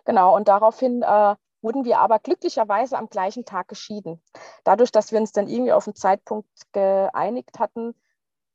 Genau, 0.07 0.35
und 0.35 0.49
daraufhin 0.49 1.03
äh, 1.03 1.35
wurden 1.61 1.85
wir 1.85 1.99
aber 1.99 2.19
glücklicherweise 2.19 2.97
am 2.97 3.11
gleichen 3.11 3.45
Tag 3.45 3.69
geschieden. 3.69 4.23
Dadurch, 4.65 4.91
dass 4.91 5.13
wir 5.13 5.21
uns 5.21 5.33
dann 5.33 5.49
irgendwie 5.49 5.73
auf 5.73 5.87
einen 5.87 5.97
Zeitpunkt 5.97 6.49
geeinigt 6.73 7.59
hatten, 7.59 7.95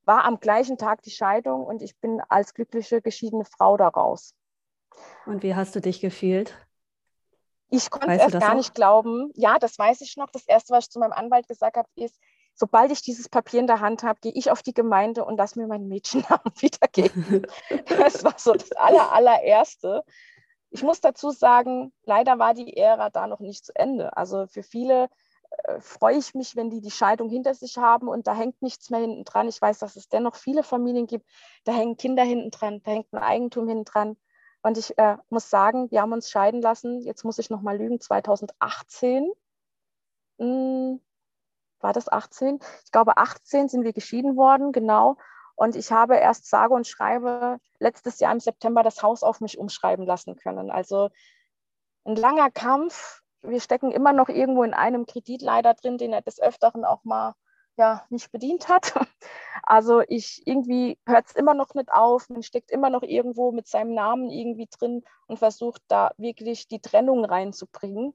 war 0.04 0.26
am 0.26 0.40
gleichen 0.40 0.80
Tag 0.80 1.04
die 1.04 1.12
Scheidung 1.12 1.64
und 1.64 1.84
ich 1.84 1.96
bin 2.00 2.22
als 2.30 2.56
glückliche 2.56 3.04
geschiedene 3.04 3.46
Frau 3.46 3.78
daraus. 3.78 4.34
Und 5.28 5.44
wie 5.44 5.54
hast 5.54 5.76
du 5.76 5.80
dich 5.80 6.02
gefühlt? 6.02 6.56
Ich 7.70 7.92
konnte 7.92 8.14
es 8.14 8.20
erst 8.20 8.40
gar 8.40 8.54
auch? 8.54 8.56
nicht 8.56 8.74
glauben. 8.74 9.32
Ja, 9.36 9.60
das 9.60 9.78
weiß 9.78 10.02
ich 10.02 10.18
noch. 10.18 10.32
Das 10.32 10.48
Erste, 10.48 10.74
was 10.74 10.86
ich 10.86 10.90
zu 10.90 10.98
meinem 10.98 11.14
Anwalt 11.14 11.48
gesagt 11.48 11.78
habe, 11.78 11.88
ist, 11.94 12.18
sobald 12.56 12.92
ich 12.92 13.02
dieses 13.02 13.30
Papier 13.30 13.60
in 13.60 13.68
der 13.68 13.80
Hand 13.80 14.04
habe, 14.04 14.20
gehe 14.22 14.34
ich 14.34 14.52
auf 14.52 14.62
die 14.62 14.74
Gemeinde 14.74 15.26
und 15.26 15.38
lass 15.38 15.56
mir 15.56 15.68
meinen 15.68 15.88
Mädchennamen 15.88 16.54
wiedergeben. 16.60 17.48
das 17.98 18.24
war 18.24 18.36
so 18.38 18.54
das 18.54 18.72
aller, 18.74 19.12
allererste. 19.12 20.04
Ich 20.70 20.84
muss 20.84 21.02
dazu 21.02 21.32
sagen, 21.32 21.94
leider 22.04 22.40
war 22.40 22.54
die 22.54 22.76
Ära 22.76 23.10
da 23.10 23.28
noch 23.28 23.40
nicht 23.40 23.66
zu 23.66 23.76
Ende. 23.76 24.16
Also 24.18 24.48
für 24.48 24.64
viele 24.64 25.10
äh, 25.66 25.80
freue 25.80 26.18
ich 26.18 26.34
mich, 26.34 26.56
wenn 26.56 26.70
die 26.70 26.82
die 26.82 26.92
Scheidung 26.92 27.30
hinter 27.30 27.54
sich 27.54 27.78
haben 27.78 28.08
und 28.08 28.28
da 28.28 28.36
hängt 28.36 28.62
nichts 28.62 28.90
mehr 28.90 29.02
hinten 29.02 29.24
dran. 29.24 29.48
Ich 29.48 29.62
weiß, 29.62 29.80
dass 29.80 29.96
es 29.96 30.10
dennoch 30.10 30.36
viele 30.36 30.64
Familien 30.64 31.08
gibt, 31.08 31.30
da 31.64 31.74
hängen 31.74 31.98
Kinder 31.98 32.24
hinten 32.24 32.52
dran, 32.52 32.82
da 32.84 32.92
hängt 32.92 33.14
ein 33.14 33.20
Eigentum 33.20 33.68
hinten 33.68 33.86
dran. 33.86 34.18
Und 34.64 34.78
ich 34.78 34.98
äh, 34.98 35.18
muss 35.30 35.50
sagen, 35.50 35.92
wir 35.92 36.02
haben 36.02 36.14
uns 36.14 36.30
scheiden 36.30 36.62
lassen. 36.62 37.02
Jetzt 37.02 37.26
muss 37.26 37.38
ich 37.38 37.50
noch 37.50 37.62
mal 37.62 37.78
lügen, 37.78 38.00
2018 38.00 39.30
war 41.84 41.94
das 41.94 42.12
18? 42.12 42.60
Ich 42.86 42.92
glaube, 42.92 43.18
18 43.18 43.68
sind 43.70 43.84
wir 43.84 43.94
geschieden 43.94 44.36
worden, 44.36 44.72
genau. 44.72 45.18
Und 45.56 45.76
ich 45.76 45.92
habe 45.92 46.16
erst 46.16 46.50
sage 46.50 46.74
und 46.74 46.88
schreibe 46.88 47.60
letztes 47.80 48.20
Jahr 48.20 48.32
im 48.32 48.40
September 48.40 48.82
das 48.82 49.04
Haus 49.04 49.24
auf 49.24 49.42
mich 49.42 49.58
umschreiben 49.58 50.06
lassen 50.06 50.36
können. 50.36 50.72
Also 50.72 51.10
ein 52.06 52.16
langer 52.16 52.50
Kampf. 52.50 53.22
Wir 53.42 53.60
stecken 53.60 53.92
immer 53.92 54.14
noch 54.14 54.30
irgendwo 54.30 54.64
in 54.64 54.74
einem 54.74 55.06
Kredit 55.06 55.42
leider 55.42 55.74
drin, 55.74 55.98
den 55.98 56.14
er 56.14 56.22
des 56.22 56.42
Öfteren 56.42 56.86
auch 56.86 57.04
mal 57.04 57.34
ja, 57.78 58.06
nicht 58.10 58.32
bedient 58.32 58.68
hat. 58.68 58.94
Also 59.66 60.02
ich 60.02 60.46
irgendwie 60.46 61.00
hört 61.08 61.28
es 61.28 61.36
immer 61.36 61.54
noch 61.54 61.74
nicht 61.74 61.90
auf. 61.90 62.28
Man 62.28 62.44
steckt 62.44 62.70
immer 62.70 62.90
noch 62.90 63.02
irgendwo 63.02 63.54
mit 63.54 63.66
seinem 63.66 63.94
Namen 63.94 64.30
irgendwie 64.30 64.68
drin 64.68 65.04
und 65.26 65.40
versucht 65.40 65.82
da 65.88 66.12
wirklich 66.18 66.68
die 66.68 66.82
Trennung 66.82 67.24
reinzubringen. 67.24 68.14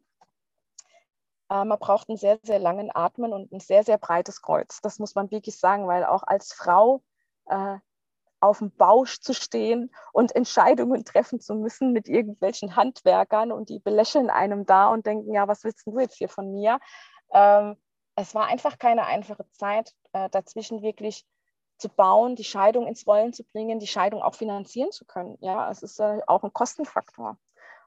Äh, 1.51 1.65
man 1.65 1.79
braucht 1.79 2.09
einen 2.09 2.19
sehr, 2.19 2.39
sehr 2.43 2.59
langen 2.59 2.91
Atmen 2.95 3.33
und 3.33 3.53
ein 3.53 3.61
sehr, 3.61 3.85
sehr 3.85 3.99
breites 3.99 4.43
Kreuz. 4.43 4.81
Das 4.81 4.99
muss 4.99 5.15
man 5.15 5.31
wirklich 5.31 5.59
sagen, 5.59 5.87
weil 5.87 6.05
auch 6.05 6.23
als 6.25 6.53
Frau 6.53 7.03
äh, 7.47 7.77
auf 8.41 8.59
dem 8.59 8.71
Bausch 8.71 9.21
zu 9.21 9.35
stehen 9.35 9.91
und 10.13 10.35
Entscheidungen 10.35 11.05
treffen 11.05 11.41
zu 11.41 11.55
müssen 11.55 11.93
mit 11.93 12.09
irgendwelchen 12.09 12.77
Handwerkern 12.77 13.53
und 13.53 13.69
die 13.69 13.81
belächeln 13.81 14.31
einem 14.31 14.65
da 14.65 14.89
und 14.89 15.07
denken, 15.07 15.33
ja, 15.33 15.49
was 15.49 15.65
willst 15.65 15.87
du 15.87 15.99
jetzt 15.99 16.17
hier 16.17 16.29
von 16.29 16.53
mir? 16.53 16.79
Ähm, 17.33 17.77
es 18.15 18.35
war 18.35 18.47
einfach 18.47 18.79
keine 18.79 19.07
einfache 19.07 19.49
Zeit, 19.53 19.95
äh, 20.13 20.29
dazwischen 20.31 20.83
wirklich 20.83 21.27
zu 21.79 21.89
bauen, 21.89 22.35
die 22.35 22.45
Scheidung 22.45 22.87
ins 22.87 23.07
Rollen 23.07 23.33
zu 23.33 23.45
bringen, 23.45 23.79
die 23.79 23.87
Scheidung 23.87 24.23
auch 24.23 24.35
finanzieren 24.35 24.91
zu 24.91 25.05
können. 25.05 25.37
Ja, 25.41 25.71
es 25.71 25.83
ist 25.83 26.01
äh, 26.01 26.21
auch 26.27 26.43
ein 26.43 26.53
Kostenfaktor. 26.53 27.39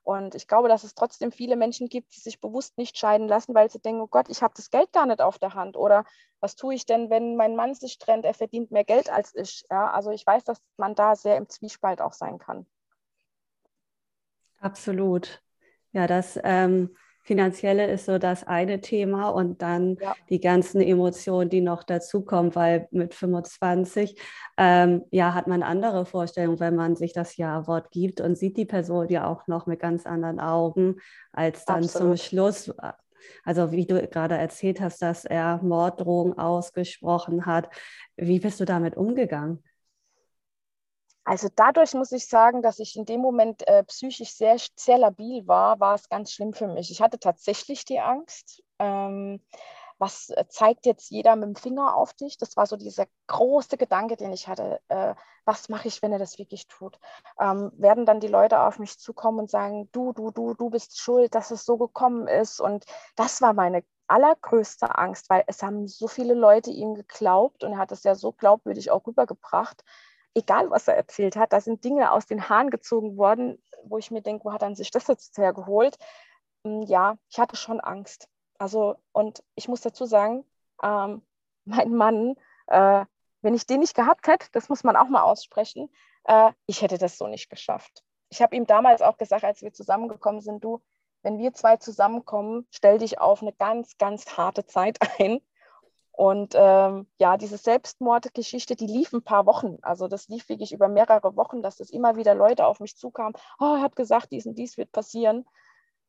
Und 0.04 0.36
ich 0.36 0.48
glaube, 0.48 0.68
dass 0.68 0.84
es 0.84 0.96
trotzdem 0.96 1.32
viele 1.32 1.56
Menschen 1.56 1.88
gibt, 1.88 2.16
die 2.16 2.20
sich 2.20 2.42
bewusst 2.42 2.78
nicht 2.78 2.98
scheiden 2.98 3.28
lassen, 3.28 3.54
weil 3.54 3.70
sie 3.70 3.80
denken, 3.80 4.02
oh 4.02 4.08
Gott, 4.08 4.30
ich 4.30 4.42
habe 4.42 4.54
das 4.56 4.72
Geld 4.72 4.92
gar 4.94 5.06
nicht 5.06 5.22
auf 5.22 5.38
der 5.38 5.54
Hand. 5.54 5.78
Oder 5.78 6.06
was 6.40 6.56
tue 6.56 6.74
ich 6.74 6.86
denn, 6.86 7.10
wenn 7.10 7.36
mein 7.36 7.56
Mann 7.56 7.76
sich 7.76 8.00
trennt, 8.00 8.26
er 8.26 8.34
verdient 8.34 8.72
mehr 8.72 8.84
Geld 8.84 9.12
als 9.12 9.36
ich. 9.36 9.64
Ja, 9.70 9.92
also 9.92 10.10
ich 10.12 10.26
weiß, 10.26 10.44
dass 10.44 10.60
man 10.78 10.96
da 10.96 11.16
sehr 11.16 11.38
im 11.38 11.50
Zwiespalt 11.50 12.02
auch 12.02 12.14
sein 12.14 12.40
kann. 12.40 12.66
Absolut. 14.60 15.42
Ja, 15.92 16.08
das 16.08 16.40
ähm, 16.44 16.96
Finanzielle 17.24 17.88
ist 17.88 18.06
so 18.06 18.18
das 18.18 18.46
eine 18.46 18.82
Thema 18.82 19.30
und 19.30 19.62
dann 19.62 19.98
ja. 20.02 20.16
die 20.30 20.40
ganzen 20.40 20.82
Emotionen, 20.82 21.50
die 21.50 21.62
noch 21.62 21.84
dazukommen, 21.84 22.56
weil 22.56 22.88
mit 22.92 23.14
25 23.14 24.20
ähm, 24.58 25.04
ja 25.12 25.34
hat 25.34 25.48
man 25.48 25.62
andere 25.64 26.06
Vorstellungen, 26.06 26.60
wenn 26.60 26.76
man 26.76 26.96
sich 26.96 27.14
das 27.14 27.38
Ja-Wort 27.38 27.92
gibt 27.92 28.22
und 28.22 28.38
sieht 28.38 28.58
die 28.58 28.66
Person 28.66 29.10
ja 29.10 29.28
auch 29.28 29.48
noch 29.48 29.68
mit 29.68 29.80
ganz 29.80 30.06
anderen 30.06 30.40
Augen 30.40 30.96
als 31.32 31.66
dann 31.66 31.84
Absolut. 31.84 32.18
zum 32.18 32.26
Schluss. 32.26 32.74
Also 33.44 33.72
wie 33.72 33.86
du 33.86 34.02
gerade 34.08 34.36
erzählt 34.36 34.82
hast, 34.82 35.02
dass 35.02 35.26
er 35.26 35.60
Morddrohungen 35.62 36.40
ausgesprochen 36.40 37.46
hat. 37.46 37.70
Wie 38.18 38.40
bist 38.40 38.60
du 38.60 38.66
damit 38.66 38.98
umgegangen? 38.98 39.64
Also 41.24 41.50
dadurch 41.56 41.94
muss 41.94 42.12
ich 42.12 42.28
sagen, 42.28 42.62
dass 42.62 42.80
ich 42.80 42.96
in 42.96 43.06
dem 43.06 43.22
Moment 43.22 43.68
äh, 43.68 43.84
psychisch 43.84 44.34
sehr, 44.34 44.58
sehr 44.76 44.98
labil 44.98 45.48
war, 45.48 45.80
war 45.80 45.96
es 45.96 46.10
ganz 46.10 46.32
schlimm 46.32 46.54
für 46.54 46.68
mich. 46.68 46.90
Ich 46.90 47.02
hatte 47.02 47.20
tatsächlich 47.20 47.86
die 47.86 48.00
Angst, 48.00 48.64
ähm, 48.80 49.40
was 50.02 50.32
äh, 50.32 50.48
zeigt 50.50 50.88
jetzt 50.88 51.12
jeder 51.12 51.36
mit 51.36 51.46
dem 51.46 51.56
Finger 51.56 51.96
auf 51.96 52.14
dich? 52.14 52.38
Das 52.38 52.58
war 52.58 52.66
so 52.66 52.76
dieser 52.76 53.06
große 53.28 53.78
Gedanke, 53.78 54.18
den 54.18 54.34
ich 54.34 54.48
hatte. 54.48 54.82
Äh, 54.90 55.14
was 55.46 55.70
mache 55.70 55.88
ich, 55.88 56.02
wenn 56.02 56.12
er 56.12 56.18
das 56.18 56.40
wirklich 56.40 56.68
tut? 56.68 57.00
Ähm, 57.40 57.72
werden 57.76 58.08
dann 58.08 58.20
die 58.20 58.28
Leute 58.28 58.60
auf 58.62 58.80
mich 58.80 58.98
zukommen 58.98 59.40
und 59.40 59.52
sagen, 59.52 59.90
du, 59.92 60.12
du, 60.14 60.32
du, 60.32 60.56
du 60.56 60.70
bist 60.72 61.00
schuld, 61.00 61.36
dass 61.36 61.52
es 61.52 61.66
so 61.66 61.78
gekommen 61.78 62.28
ist. 62.28 62.60
Und 62.60 62.86
das 63.16 63.42
war 63.44 63.54
meine 63.54 63.84
allergrößte 64.08 64.98
Angst, 64.98 65.30
weil 65.30 65.44
es 65.46 65.62
haben 65.62 65.88
so 65.88 66.08
viele 66.08 66.34
Leute 66.34 66.72
ihm 66.72 66.96
geglaubt 66.96 67.64
und 67.64 67.74
er 67.74 67.78
hat 67.78 67.92
es 67.92 68.04
ja 68.04 68.16
so 68.16 68.32
glaubwürdig 68.34 68.90
auch 68.90 69.06
rübergebracht. 69.06 69.84
Egal, 70.34 70.70
was 70.70 70.88
er 70.88 70.96
erzählt 70.96 71.36
hat, 71.36 71.54
da 71.54 71.60
sind 71.62 71.84
Dinge 71.84 72.12
aus 72.12 72.26
den 72.26 72.50
Haaren 72.50 72.70
gezogen 72.70 73.18
worden, 73.18 73.62
wo 73.84 73.98
ich 73.98 74.12
mir 74.12 74.22
denke, 74.22 74.46
wo 74.46 74.54
hat 74.54 74.62
er 74.62 74.76
sich 74.76 74.92
das 74.92 75.08
jetzt 75.08 75.38
hergeholt? 75.38 75.98
Hm, 76.66 76.84
ja, 76.84 77.18
ich 77.30 77.40
hatte 77.40 77.56
schon 77.56 77.80
Angst. 77.80 78.28
Also, 78.58 78.96
und 79.12 79.44
ich 79.56 79.68
muss 79.68 79.82
dazu 79.82 80.06
sagen, 80.06 80.46
ähm, 80.84 81.24
mein 81.66 81.94
Mann, 81.94 82.36
äh, 82.68 83.06
wenn 83.42 83.56
ich 83.56 83.66
den 83.66 83.80
nicht 83.80 83.96
gehabt 83.96 84.28
hätte, 84.28 84.48
das 84.52 84.70
muss 84.70 84.84
man 84.84 84.96
auch 84.96 85.08
mal 85.10 85.24
aussprechen, 85.24 85.90
äh, 86.26 86.52
ich 86.68 86.82
hätte 86.82 86.98
das 86.98 87.18
so 87.18 87.28
nicht 87.28 87.50
geschafft. 87.50 88.04
Ich 88.30 88.42
habe 88.42 88.56
ihm 88.56 88.66
damals 88.66 89.02
auch 89.02 89.18
gesagt, 89.18 89.44
als 89.44 89.62
wir 89.62 89.74
zusammengekommen 89.74 90.42
sind, 90.42 90.64
du, 90.64 90.82
wenn 91.24 91.38
wir 91.38 91.54
zwei 91.54 91.78
zusammenkommen, 91.78 92.68
stell 92.72 92.98
dich 92.98 93.20
auf 93.20 93.42
eine 93.42 93.54
ganz, 93.54 93.98
ganz 93.98 94.38
harte 94.38 94.66
Zeit 94.66 95.00
ein. 95.20 95.42
Und 96.12 96.54
ähm, 96.56 97.08
ja, 97.20 97.38
diese 97.38 97.58
Selbstmordgeschichte, 97.58 98.76
die 98.76 98.88
lief 98.88 99.14
ein 99.14 99.24
paar 99.24 99.46
Wochen. 99.46 99.78
Also 99.82 100.08
das 100.08 100.28
lief 100.28 100.50
wirklich 100.50 100.74
über 100.74 100.88
mehrere 100.88 101.36
Wochen, 101.36 101.62
dass 101.62 101.80
es 101.80 101.90
immer 101.90 102.16
wieder 102.16 102.36
Leute 102.36 102.66
auf 102.66 102.80
mich 102.80 102.98
zukamen. 102.98 103.34
Oh, 103.60 103.76
er 103.76 103.82
hat 103.82 103.96
gesagt, 103.96 104.32
dies 104.32 104.46
und 104.46 104.56
dies 104.56 104.78
wird 104.78 104.92
passieren. 104.92 105.46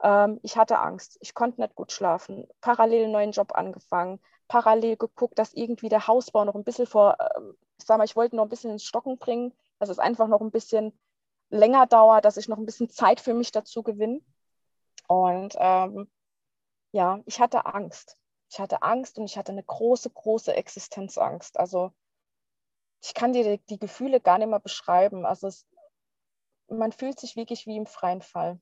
Ähm, 0.03 0.41
ich 0.43 0.57
hatte 0.57 0.81
Angst. 0.81 1.19
Ich 1.21 1.35
konnte 1.35 1.61
nicht 1.61 1.75
gut 1.75 1.93
schlafen. 1.93 2.47
Parallel 2.61 3.05
einen 3.05 3.13
neuen 3.13 3.33
Job 3.33 3.53
angefangen. 3.55 4.21
Parallel 4.49 4.97
geguckt, 4.97 5.39
dass 5.39 5.55
irgendwie 5.55 5.89
der 5.89 6.07
Hausbau 6.07 6.45
noch 6.45 6.57
ein 6.57 6.65
bisschen 6.65 6.87
vor, 6.87 7.17
ähm, 7.37 7.57
ich 7.79 7.87
sag 7.87 7.99
mal, 7.99 8.05
ich 8.05 8.17
wollte 8.17 8.37
noch 8.37 8.45
ein 8.45 8.51
bisschen 8.51 8.73
ins 8.73 8.85
Stocken 8.85 9.19
bringen, 9.19 9.55
dass 9.79 9.89
es 9.89 9.99
einfach 9.99 10.29
noch 10.29 10.41
ein 10.41 10.51
bisschen 10.51 10.93
länger 11.49 11.87
dauert, 11.87 12.25
dass 12.25 12.37
ich 12.37 12.49
noch 12.49 12.59
ein 12.59 12.67
bisschen 12.67 12.91
Zeit 12.91 13.21
für 13.21 13.35
mich 13.35 13.53
dazu 13.53 13.83
gewinne. 13.83 14.21
Und 15.07 15.55
ähm, 15.59 16.11
ja, 16.93 17.21
ich 17.27 17.41
hatte 17.41 17.67
Angst. 17.67 18.19
Ich 18.53 18.61
hatte 18.61 18.83
Angst 18.83 19.17
und 19.17 19.25
ich 19.25 19.39
hatte 19.39 19.51
eine 19.51 19.63
große, 19.63 20.11
große 20.11 20.55
Existenzangst. 20.55 21.59
Also 21.59 21.91
ich 23.03 23.15
kann 23.15 23.33
dir 23.33 23.45
die, 23.45 23.65
die 23.65 23.79
Gefühle 23.79 24.21
gar 24.21 24.37
nicht 24.37 24.49
mehr 24.49 24.61
beschreiben. 24.61 25.25
Also 25.25 25.47
es, 25.47 25.67
man 26.69 26.93
fühlt 26.93 27.19
sich 27.19 27.35
wirklich 27.35 27.67
wie 27.67 27.79
im 27.79 27.87
freien 27.87 28.21
Fall. 28.21 28.61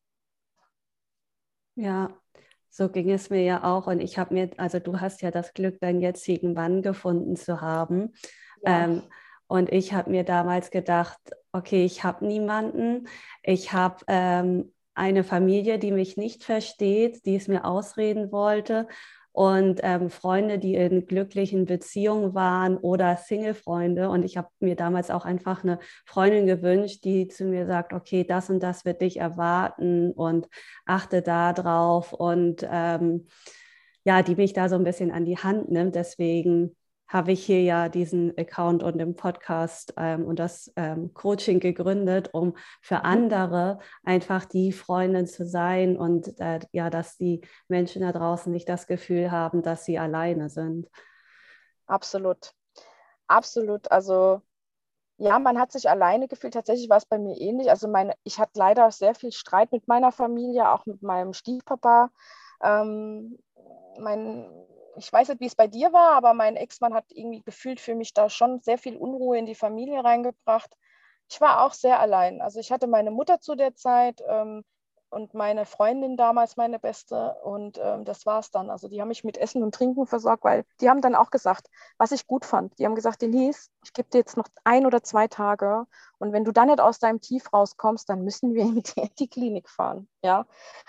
Ja, 1.75 2.17
so 2.69 2.89
ging 2.89 3.11
es 3.11 3.31
mir 3.31 3.43
ja 3.43 3.65
auch. 3.65 3.89
Und 3.89 3.99
ich 3.99 4.17
habe 4.17 4.33
mir, 4.33 4.51
also 4.59 4.79
du 4.79 5.01
hast 5.01 5.23
ja 5.23 5.33
das 5.33 5.55
Glück, 5.55 5.81
deinen 5.81 6.01
jetzigen 6.01 6.53
Mann 6.53 6.83
gefunden 6.83 7.35
zu 7.35 7.61
haben. 7.61 8.15
Ja. 8.63 8.85
Ähm, 8.85 9.03
und 9.49 9.73
ich 9.73 9.93
habe 9.93 10.11
mir 10.11 10.23
damals 10.23 10.71
gedacht, 10.71 11.19
okay, 11.51 11.85
ich 11.85 12.05
habe 12.05 12.25
niemanden. 12.25 13.09
Ich 13.43 13.73
habe 13.73 14.05
ähm, 14.07 14.73
eine 14.95 15.25
Familie, 15.25 15.81
die 15.81 15.91
mich 15.91 16.17
nicht 16.17 16.45
versteht, 16.45 17.27
die 17.27 17.35
es 17.35 17.49
mir 17.49 17.65
ausreden 17.65 18.31
wollte 18.31 18.87
und 19.41 19.81
ähm, 19.83 20.11
Freunde, 20.11 20.59
die 20.59 20.75
in 20.75 21.07
glücklichen 21.07 21.65
Beziehungen 21.65 22.35
waren 22.35 22.77
oder 22.77 23.17
Single-Freunde. 23.17 24.11
Und 24.11 24.23
ich 24.23 24.37
habe 24.37 24.49
mir 24.61 24.77
damals 24.77 25.11
auch 25.11 25.25
einfach 25.25 25.65
eine 25.65 25.79
Freundin 26.05 26.45
gewünscht, 26.45 27.05
die 27.05 27.27
zu 27.27 27.47
mir 27.47 27.65
sagt, 27.65 27.95
okay, 27.95 28.23
das 28.23 28.51
und 28.51 28.63
das 28.63 28.85
wird 28.85 29.01
dich 29.01 29.17
erwarten 29.17 30.13
und 30.13 30.47
achte 30.85 31.23
da 31.23 31.55
drauf 31.55 32.13
und 32.13 32.69
ähm, 32.71 33.29
ja, 34.05 34.23
die 34.23 34.35
mich 34.35 34.53
da 34.53 34.69
so 34.69 34.77
ein 34.77 34.85
bisschen 34.85 35.11
an 35.11 35.25
die 35.25 35.39
Hand 35.39 35.71
nimmt. 35.71 35.95
Deswegen 35.95 36.77
habe 37.11 37.33
ich 37.33 37.45
hier 37.45 37.61
ja 37.63 37.89
diesen 37.89 38.39
Account 38.39 38.85
und 38.85 38.99
den 38.99 39.17
Podcast 39.17 39.93
ähm, 39.97 40.25
und 40.25 40.39
das 40.39 40.73
ähm, 40.77 41.13
Coaching 41.13 41.59
gegründet, 41.59 42.33
um 42.33 42.57
für 42.81 43.05
andere 43.05 43.81
einfach 44.05 44.45
die 44.45 44.71
Freundin 44.71 45.27
zu 45.27 45.45
sein 45.45 45.97
und 45.97 46.39
äh, 46.41 46.61
ja, 46.71 46.89
dass 46.89 47.17
die 47.17 47.41
Menschen 47.67 48.03
da 48.03 48.13
draußen 48.13 48.53
nicht 48.53 48.69
das 48.69 48.87
Gefühl 48.87 49.33
haben, 49.33 49.63
dass 49.63 49.85
sie 49.85 49.99
alleine 49.99 50.49
sind. 50.49 50.89
Absolut. 51.87 52.53
Absolut. 53.27 53.91
Also 53.91 54.41
ja, 55.17 55.41
man 55.41 55.59
hat 55.59 55.73
sich 55.73 55.91
alleine 55.91 56.29
gefühlt. 56.29 56.55
Tatsächlich 56.55 56.89
war 56.89 56.99
es 56.99 57.07
bei 57.07 57.19
mir 57.19 57.37
ähnlich. 57.41 57.71
Also 57.71 57.89
meine, 57.89 58.15
ich 58.23 58.39
hatte 58.39 58.53
leider 58.55 58.89
sehr 58.93 59.17
viel 59.17 59.33
Streit 59.33 59.73
mit 59.73 59.89
meiner 59.89 60.13
Familie, 60.13 60.71
auch 60.71 60.87
mit 60.87 61.03
meinem 61.03 61.33
Stiefpapa. 61.33 62.11
Ähm, 62.63 63.37
mein 63.99 64.49
ich 65.01 65.13
weiß 65.13 65.29
nicht, 65.29 65.41
wie 65.41 65.47
es 65.47 65.55
bei 65.55 65.67
dir 65.67 65.93
war, 65.93 66.13
aber 66.13 66.35
mein 66.35 66.57
Ex-Mann 66.57 66.95
hat 66.95 67.07
irgendwie 67.09 67.43
gefühlt 67.43 67.81
für 67.81 67.95
mich 67.95 68.15
da 68.15 68.29
schon 68.29 68.61
sehr 68.61 68.79
viel 68.79 68.97
Unruhe 68.97 69.39
in 69.39 69.47
die 69.47 69.55
Familie 69.55 70.05
reingebracht. 70.05 70.77
Ich 71.29 71.41
war 71.41 71.65
auch 71.65 71.73
sehr 71.73 72.01
allein. 72.01 72.41
Also 72.43 72.61
ich 72.61 72.71
hatte 72.71 72.87
meine 72.87 73.11
Mutter 73.11 73.41
zu 73.41 73.55
der 73.55 73.75
Zeit 73.75 74.23
ähm, 74.29 74.65
und 75.09 75.33
meine 75.33 75.65
Freundin 75.65 76.17
damals, 76.17 76.57
meine 76.57 76.79
beste. 76.79 77.35
Und 77.43 77.79
ähm, 77.83 78.05
das 78.05 78.27
war 78.27 78.41
es 78.41 78.51
dann. 78.51 78.69
Also 78.69 78.89
die 78.89 79.01
haben 79.01 79.09
mich 79.09 79.25
mit 79.25 79.39
Essen 79.39 79.63
und 79.63 79.75
Trinken 79.75 80.07
versorgt, 80.07 80.45
weil 80.45 80.65
die 80.81 80.91
haben 80.91 81.01
dann 81.01 81.15
auch 81.15 81.31
gesagt, 81.31 81.69
was 81.99 82.13
ich 82.13 82.27
gut 82.27 82.45
fand. 82.45 82.79
Die 82.79 82.85
haben 82.85 82.95
gesagt, 82.95 83.23
Denise, 83.23 83.71
ich 83.83 83.93
gebe 83.93 84.11
dir 84.11 84.19
jetzt 84.19 84.37
noch 84.37 84.49
ein 84.65 84.87
oder 84.87 85.03
zwei 85.03 85.29
Tage. 85.29 85.87
Und 86.19 86.33
wenn 86.33 86.45
du 86.45 86.53
dann 86.53 86.69
nicht 86.69 86.81
aus 86.81 86.99
deinem 86.99 87.21
Tief 87.21 87.53
rauskommst, 87.53 88.09
dann 88.09 88.23
müssen 88.23 88.55
wir 88.55 88.65
mit 88.67 88.97
dir 88.97 89.05
in 89.05 89.15
die 89.19 89.29
Klinik 89.29 89.69
fahren. 89.71 90.09
Ja, 90.23 90.47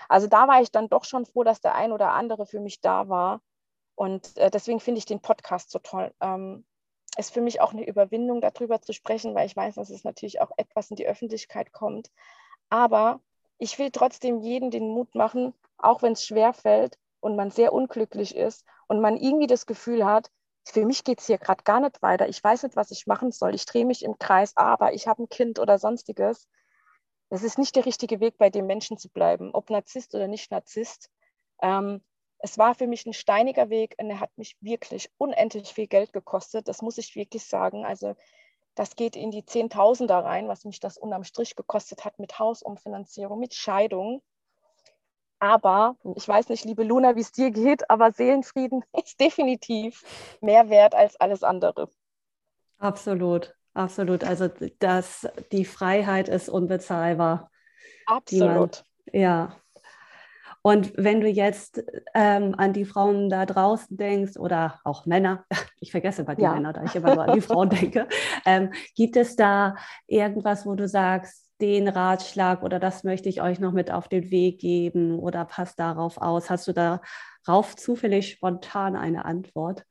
also 0.08 0.26
da 0.26 0.48
war 0.48 0.60
ich 0.60 0.70
dann 0.70 0.88
doch 0.88 1.04
schon 1.04 1.24
froh, 1.24 1.44
dass 1.44 1.60
der 1.60 1.74
ein 1.74 1.92
oder 1.92 2.12
andere 2.12 2.46
für 2.46 2.60
mich 2.60 2.80
da 2.80 3.08
war 3.08 3.40
und 3.94 4.36
äh, 4.36 4.50
deswegen 4.50 4.80
finde 4.80 4.98
ich 4.98 5.06
den 5.06 5.20
Podcast 5.20 5.70
so 5.70 5.78
toll. 5.78 6.12
Ähm, 6.20 6.64
ist 7.18 7.32
für 7.32 7.42
mich 7.42 7.60
auch 7.60 7.72
eine 7.72 7.86
Überwindung, 7.86 8.40
darüber 8.40 8.80
zu 8.80 8.92
sprechen, 8.92 9.34
weil 9.34 9.46
ich 9.46 9.56
weiß, 9.56 9.74
dass 9.74 9.90
es 9.90 10.04
natürlich 10.04 10.40
auch 10.40 10.50
etwas 10.56 10.90
in 10.90 10.96
die 10.96 11.06
Öffentlichkeit 11.06 11.72
kommt. 11.72 12.10
Aber 12.70 13.20
ich 13.58 13.78
will 13.78 13.90
trotzdem 13.90 14.40
jeden 14.40 14.70
den 14.70 14.88
Mut 14.88 15.14
machen, 15.14 15.52
auch 15.76 16.02
wenn 16.02 16.12
es 16.12 16.24
schwer 16.24 16.54
fällt 16.54 16.98
und 17.20 17.36
man 17.36 17.50
sehr 17.50 17.72
unglücklich 17.72 18.34
ist 18.34 18.64
und 18.88 19.00
man 19.00 19.16
irgendwie 19.16 19.46
das 19.46 19.66
Gefühl 19.66 20.06
hat, 20.06 20.30
für 20.64 20.86
mich 20.86 21.04
geht 21.04 21.20
es 21.20 21.26
hier 21.26 21.38
gerade 21.38 21.64
gar 21.64 21.80
nicht 21.80 22.00
weiter. 22.02 22.28
Ich 22.28 22.42
weiß 22.42 22.62
nicht, 22.62 22.76
was 22.76 22.90
ich 22.92 23.06
machen 23.06 23.32
soll. 23.32 23.54
Ich 23.54 23.66
drehe 23.66 23.84
mich 23.84 24.04
im 24.04 24.18
Kreis, 24.18 24.56
aber 24.56 24.94
ich 24.94 25.08
habe 25.08 25.24
ein 25.24 25.28
Kind 25.28 25.58
oder 25.58 25.78
sonstiges. 25.78 26.48
Das 27.30 27.42
ist 27.42 27.58
nicht 27.58 27.74
der 27.74 27.84
richtige 27.84 28.20
Weg, 28.20 28.38
bei 28.38 28.48
dem 28.48 28.66
Menschen 28.66 28.96
zu 28.96 29.08
bleiben, 29.08 29.50
ob 29.52 29.70
Narzisst 29.70 30.14
oder 30.14 30.28
nicht 30.28 30.50
Narzisst. 30.50 31.10
Ähm, 31.60 32.02
es 32.42 32.58
war 32.58 32.74
für 32.74 32.88
mich 32.88 33.06
ein 33.06 33.12
steiniger 33.12 33.70
Weg 33.70 33.94
und 33.98 34.10
er 34.10 34.20
hat 34.20 34.36
mich 34.36 34.56
wirklich 34.60 35.08
unendlich 35.16 35.72
viel 35.72 35.86
Geld 35.86 36.12
gekostet. 36.12 36.66
Das 36.66 36.82
muss 36.82 36.98
ich 36.98 37.14
wirklich 37.14 37.46
sagen. 37.46 37.86
Also 37.86 38.16
das 38.74 38.96
geht 38.96 39.14
in 39.14 39.30
die 39.30 39.44
Zehntausender 39.44 40.18
rein, 40.18 40.48
was 40.48 40.64
mich 40.64 40.80
das 40.80 40.98
unterm 40.98 41.22
Strich 41.22 41.54
gekostet 41.54 42.04
hat 42.04 42.18
mit 42.18 42.38
Hausumfinanzierung, 42.40 43.38
mit 43.38 43.54
Scheidung. 43.54 44.22
Aber 45.38 45.96
ich 46.16 46.26
weiß 46.26 46.48
nicht, 46.48 46.64
liebe 46.64 46.82
Luna, 46.82 47.14
wie 47.14 47.20
es 47.20 47.30
dir 47.30 47.52
geht, 47.52 47.88
aber 47.88 48.10
Seelenfrieden 48.10 48.84
ist 49.04 49.20
definitiv 49.20 50.02
mehr 50.40 50.68
wert 50.68 50.96
als 50.96 51.16
alles 51.20 51.44
andere. 51.44 51.88
Absolut, 52.78 53.54
absolut. 53.72 54.24
Also 54.24 54.48
das, 54.80 55.28
die 55.52 55.64
Freiheit 55.64 56.28
ist 56.28 56.48
unbezahlbar. 56.48 57.52
Absolut. 58.06 58.84
Man, 59.12 59.20
ja, 59.20 59.56
und 60.62 60.92
wenn 60.96 61.20
du 61.20 61.28
jetzt 61.28 61.82
ähm, 62.14 62.54
an 62.56 62.72
die 62.72 62.84
Frauen 62.84 63.28
da 63.28 63.46
draußen 63.46 63.96
denkst 63.96 64.36
oder 64.36 64.80
auch 64.84 65.06
Männer, 65.06 65.44
ich 65.80 65.90
vergesse 65.90 66.24
bei 66.24 66.36
den 66.36 66.44
ja. 66.44 66.54
Männern, 66.54 66.74
da 66.74 66.84
ich 66.84 66.94
immer 66.94 67.14
nur 67.14 67.24
an 67.24 67.34
die 67.34 67.40
Frauen 67.40 67.68
denke, 67.70 68.08
ähm, 68.46 68.72
gibt 68.94 69.16
es 69.16 69.34
da 69.36 69.74
irgendwas, 70.06 70.64
wo 70.64 70.74
du 70.74 70.86
sagst, 70.88 71.50
den 71.60 71.86
Ratschlag 71.86 72.62
oder 72.62 72.80
das 72.80 73.04
möchte 73.04 73.28
ich 73.28 73.40
euch 73.40 73.60
noch 73.60 73.72
mit 73.72 73.90
auf 73.92 74.08
den 74.08 74.30
Weg 74.30 74.60
geben 74.60 75.18
oder 75.18 75.44
passt 75.44 75.78
darauf 75.78 76.18
aus? 76.18 76.50
Hast 76.50 76.66
du 76.66 76.72
darauf 76.72 77.76
zufällig 77.76 78.30
spontan 78.30 78.96
eine 78.96 79.24
Antwort? 79.24 79.84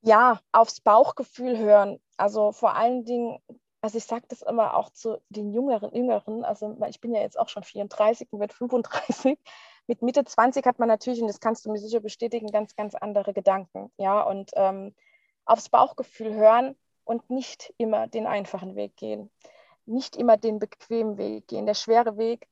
Ja, 0.00 0.40
aufs 0.50 0.80
Bauchgefühl 0.80 1.58
hören. 1.58 2.00
Also 2.16 2.52
vor 2.52 2.76
allen 2.76 3.04
Dingen 3.04 3.38
also 3.82 3.98
ich 3.98 4.04
sage 4.04 4.24
das 4.28 4.42
immer 4.42 4.76
auch 4.76 4.90
zu 4.90 5.20
den 5.28 5.52
Jüngeren, 5.52 5.92
Jüngeren, 5.94 6.44
also 6.44 6.76
ich 6.88 7.00
bin 7.00 7.12
ja 7.12 7.20
jetzt 7.20 7.38
auch 7.38 7.48
schon 7.48 7.64
34 7.64 8.28
und 8.32 8.40
werde 8.40 8.54
35. 8.54 9.38
Mit 9.88 10.00
Mitte 10.00 10.24
20 10.24 10.64
hat 10.64 10.78
man 10.78 10.88
natürlich, 10.88 11.20
und 11.20 11.26
das 11.26 11.40
kannst 11.40 11.66
du 11.66 11.72
mir 11.72 11.78
sicher 11.78 11.98
bestätigen, 11.98 12.46
ganz, 12.46 12.76
ganz 12.76 12.94
andere 12.94 13.34
Gedanken. 13.34 13.90
Ja, 13.98 14.22
und 14.22 14.52
ähm, 14.54 14.94
aufs 15.44 15.68
Bauchgefühl 15.68 16.32
hören 16.32 16.76
und 17.04 17.28
nicht 17.28 17.74
immer 17.78 18.06
den 18.06 18.28
einfachen 18.28 18.76
Weg 18.76 18.96
gehen. 18.96 19.28
Nicht 19.84 20.14
immer 20.16 20.36
den 20.36 20.60
bequemen 20.60 21.18
Weg 21.18 21.48
gehen. 21.48 21.66
Der 21.66 21.74
schwere 21.74 22.16
Weg 22.16 22.46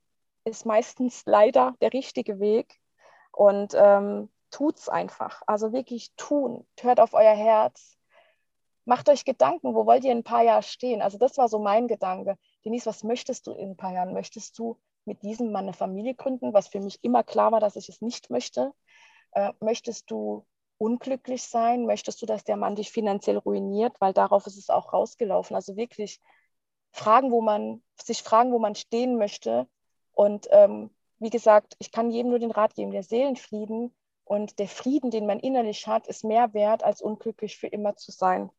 ist 0.44 0.66
meistens 0.66 1.22
leider 1.26 1.76
der 1.80 1.92
richtige 1.92 2.40
Weg. 2.40 2.80
Und 3.30 3.74
ähm, 3.76 4.28
es 4.74 4.88
einfach. 4.88 5.42
Also 5.46 5.72
wirklich 5.72 6.10
tun. 6.16 6.66
Hört 6.80 6.98
auf 6.98 7.14
euer 7.14 7.36
Herz 7.36 7.99
macht 8.84 9.08
euch 9.08 9.24
Gedanken, 9.24 9.74
wo 9.74 9.86
wollt 9.86 10.04
ihr 10.04 10.12
in 10.12 10.18
ein 10.18 10.24
paar 10.24 10.42
Jahren 10.42 10.62
stehen? 10.62 11.02
Also 11.02 11.18
das 11.18 11.38
war 11.38 11.48
so 11.48 11.58
mein 11.58 11.88
Gedanke. 11.88 12.36
Denise, 12.64 12.86
was 12.86 13.04
möchtest 13.04 13.46
du 13.46 13.52
in 13.52 13.70
ein 13.70 13.76
paar 13.76 13.92
Jahren? 13.92 14.12
Möchtest 14.12 14.58
du 14.58 14.78
mit 15.04 15.22
diesem 15.22 15.52
Mann 15.52 15.64
eine 15.64 15.72
Familie 15.72 16.14
gründen, 16.14 16.52
was 16.52 16.68
für 16.68 16.80
mich 16.80 16.98
immer 17.02 17.22
klar 17.22 17.52
war, 17.52 17.60
dass 17.60 17.76
ich 17.76 17.88
es 17.88 18.00
nicht 18.00 18.30
möchte? 18.30 18.72
Äh, 19.32 19.52
möchtest 19.60 20.10
du 20.10 20.46
unglücklich 20.78 21.42
sein? 21.42 21.86
Möchtest 21.86 22.22
du, 22.22 22.26
dass 22.26 22.44
der 22.44 22.56
Mann 22.56 22.76
dich 22.76 22.90
finanziell 22.90 23.38
ruiniert? 23.38 24.00
Weil 24.00 24.12
darauf 24.12 24.46
ist 24.46 24.56
es 24.56 24.70
auch 24.70 24.92
rausgelaufen. 24.92 25.54
Also 25.54 25.76
wirklich 25.76 26.20
fragen, 26.92 27.30
wo 27.30 27.40
man, 27.40 27.82
sich 28.02 28.22
fragen, 28.22 28.52
wo 28.52 28.58
man 28.58 28.74
stehen 28.74 29.16
möchte. 29.16 29.68
Und 30.12 30.48
ähm, 30.50 30.90
wie 31.18 31.30
gesagt, 31.30 31.76
ich 31.78 31.92
kann 31.92 32.10
jedem 32.10 32.30
nur 32.30 32.38
den 32.38 32.50
Rat 32.50 32.74
geben, 32.74 32.90
der 32.90 33.02
Seelenfrieden 33.02 33.94
und 34.24 34.58
der 34.58 34.68
Frieden, 34.68 35.10
den 35.10 35.26
man 35.26 35.38
innerlich 35.38 35.86
hat, 35.86 36.06
ist 36.06 36.24
mehr 36.24 36.54
wert, 36.54 36.82
als 36.82 37.02
unglücklich 37.02 37.58
für 37.58 37.66
immer 37.66 37.96
zu 37.96 38.10
sein. 38.10 38.50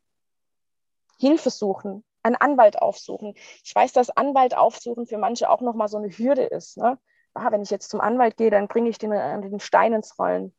Hilfe 1.21 1.51
suchen, 1.51 2.03
einen 2.23 2.35
Anwalt 2.35 2.81
aufsuchen. 2.81 3.35
Ich 3.63 3.73
weiß, 3.73 3.93
dass 3.93 4.09
Anwalt 4.09 4.57
aufsuchen 4.57 5.05
für 5.05 5.19
manche 5.19 5.49
auch 5.49 5.61
nochmal 5.61 5.87
so 5.87 5.97
eine 5.97 6.09
Hürde 6.09 6.43
ist. 6.43 6.77
Ne? 6.77 6.97
Ah, 7.35 7.51
wenn 7.51 7.61
ich 7.61 7.69
jetzt 7.69 7.89
zum 7.89 8.01
Anwalt 8.01 8.37
gehe, 8.37 8.49
dann 8.49 8.67
bringe 8.67 8.89
ich 8.89 8.97
den, 8.97 9.11
den 9.11 9.59
Stein 9.59 9.93
ins 9.93 10.17
Rollen. 10.17 10.53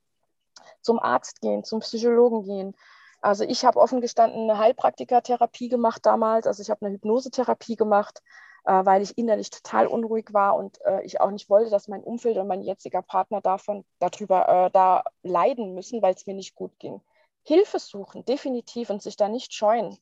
Zum 0.80 1.00
Arzt 1.00 1.40
gehen, 1.40 1.64
zum 1.64 1.80
Psychologen 1.80 2.44
gehen. 2.44 2.74
Also 3.20 3.44
ich 3.44 3.64
habe 3.64 3.80
offen 3.80 4.00
gestanden 4.00 4.48
eine 4.48 4.58
Heilpraktikertherapie 4.58 5.68
gemacht 5.68 6.06
damals. 6.06 6.46
Also 6.46 6.62
ich 6.62 6.70
habe 6.70 6.86
eine 6.86 6.94
Hypnosetherapie 6.94 7.76
gemacht, 7.76 8.22
äh, 8.64 8.84
weil 8.84 9.02
ich 9.02 9.18
innerlich 9.18 9.50
total 9.50 9.88
unruhig 9.88 10.32
war 10.32 10.56
und 10.56 10.80
äh, 10.84 11.02
ich 11.02 11.20
auch 11.20 11.30
nicht 11.30 11.50
wollte, 11.50 11.70
dass 11.70 11.88
mein 11.88 12.02
Umfeld 12.04 12.36
und 12.36 12.46
mein 12.46 12.62
jetziger 12.62 13.02
Partner 13.02 13.40
davon 13.40 13.84
darüber 13.98 14.48
äh, 14.48 14.70
da 14.70 15.02
leiden 15.22 15.74
müssen, 15.74 16.02
weil 16.02 16.14
es 16.14 16.26
mir 16.26 16.34
nicht 16.34 16.54
gut 16.54 16.78
ging. 16.78 17.00
Hilfe 17.44 17.80
suchen, 17.80 18.24
definitiv 18.24 18.90
und 18.90 19.02
sich 19.02 19.16
da 19.16 19.28
nicht 19.28 19.52
scheuen. 19.52 19.98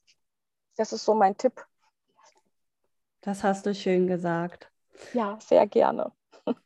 Das 0.80 0.94
ist 0.94 1.04
so 1.04 1.12
mein 1.12 1.36
Tipp. 1.36 1.66
Das 3.20 3.44
hast 3.44 3.66
du 3.66 3.74
schön 3.74 4.06
gesagt. 4.06 4.72
Ja, 5.12 5.36
sehr 5.38 5.66
gerne. 5.66 6.10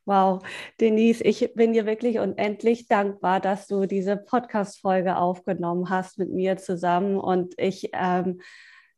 Wow, 0.05 0.41
Denise, 0.81 1.21
ich 1.25 1.53
bin 1.55 1.73
dir 1.73 1.85
wirklich 1.85 2.21
unendlich 2.21 2.87
dankbar, 2.87 3.41
dass 3.41 3.67
du 3.67 3.87
diese 3.87 4.17
Podcast-Folge 4.17 5.17
aufgenommen 5.17 5.91
hast 5.91 6.19
mit 6.19 6.31
mir 6.31 6.57
zusammen. 6.59 7.19
Und 7.19 7.55
ich 7.59 7.91
ähm, 7.93 8.41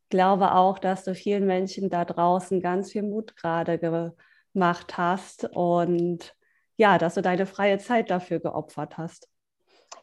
glaube 0.09 0.53
auch, 0.53 0.77
dass 0.77 1.03
du 1.03 1.15
vielen 1.15 1.47
Menschen 1.47 1.89
da 1.89 2.05
draußen 2.05 2.61
ganz 2.61 2.91
viel 2.91 3.01
Mut 3.01 3.35
gerade 3.35 3.79
gemacht 3.79 4.99
hast 4.99 5.49
und 5.51 6.35
ja, 6.75 6.99
dass 6.99 7.15
du 7.15 7.23
deine 7.23 7.47
freie 7.47 7.79
Zeit 7.79 8.11
dafür 8.11 8.39
geopfert 8.39 8.99
hast. 8.99 9.27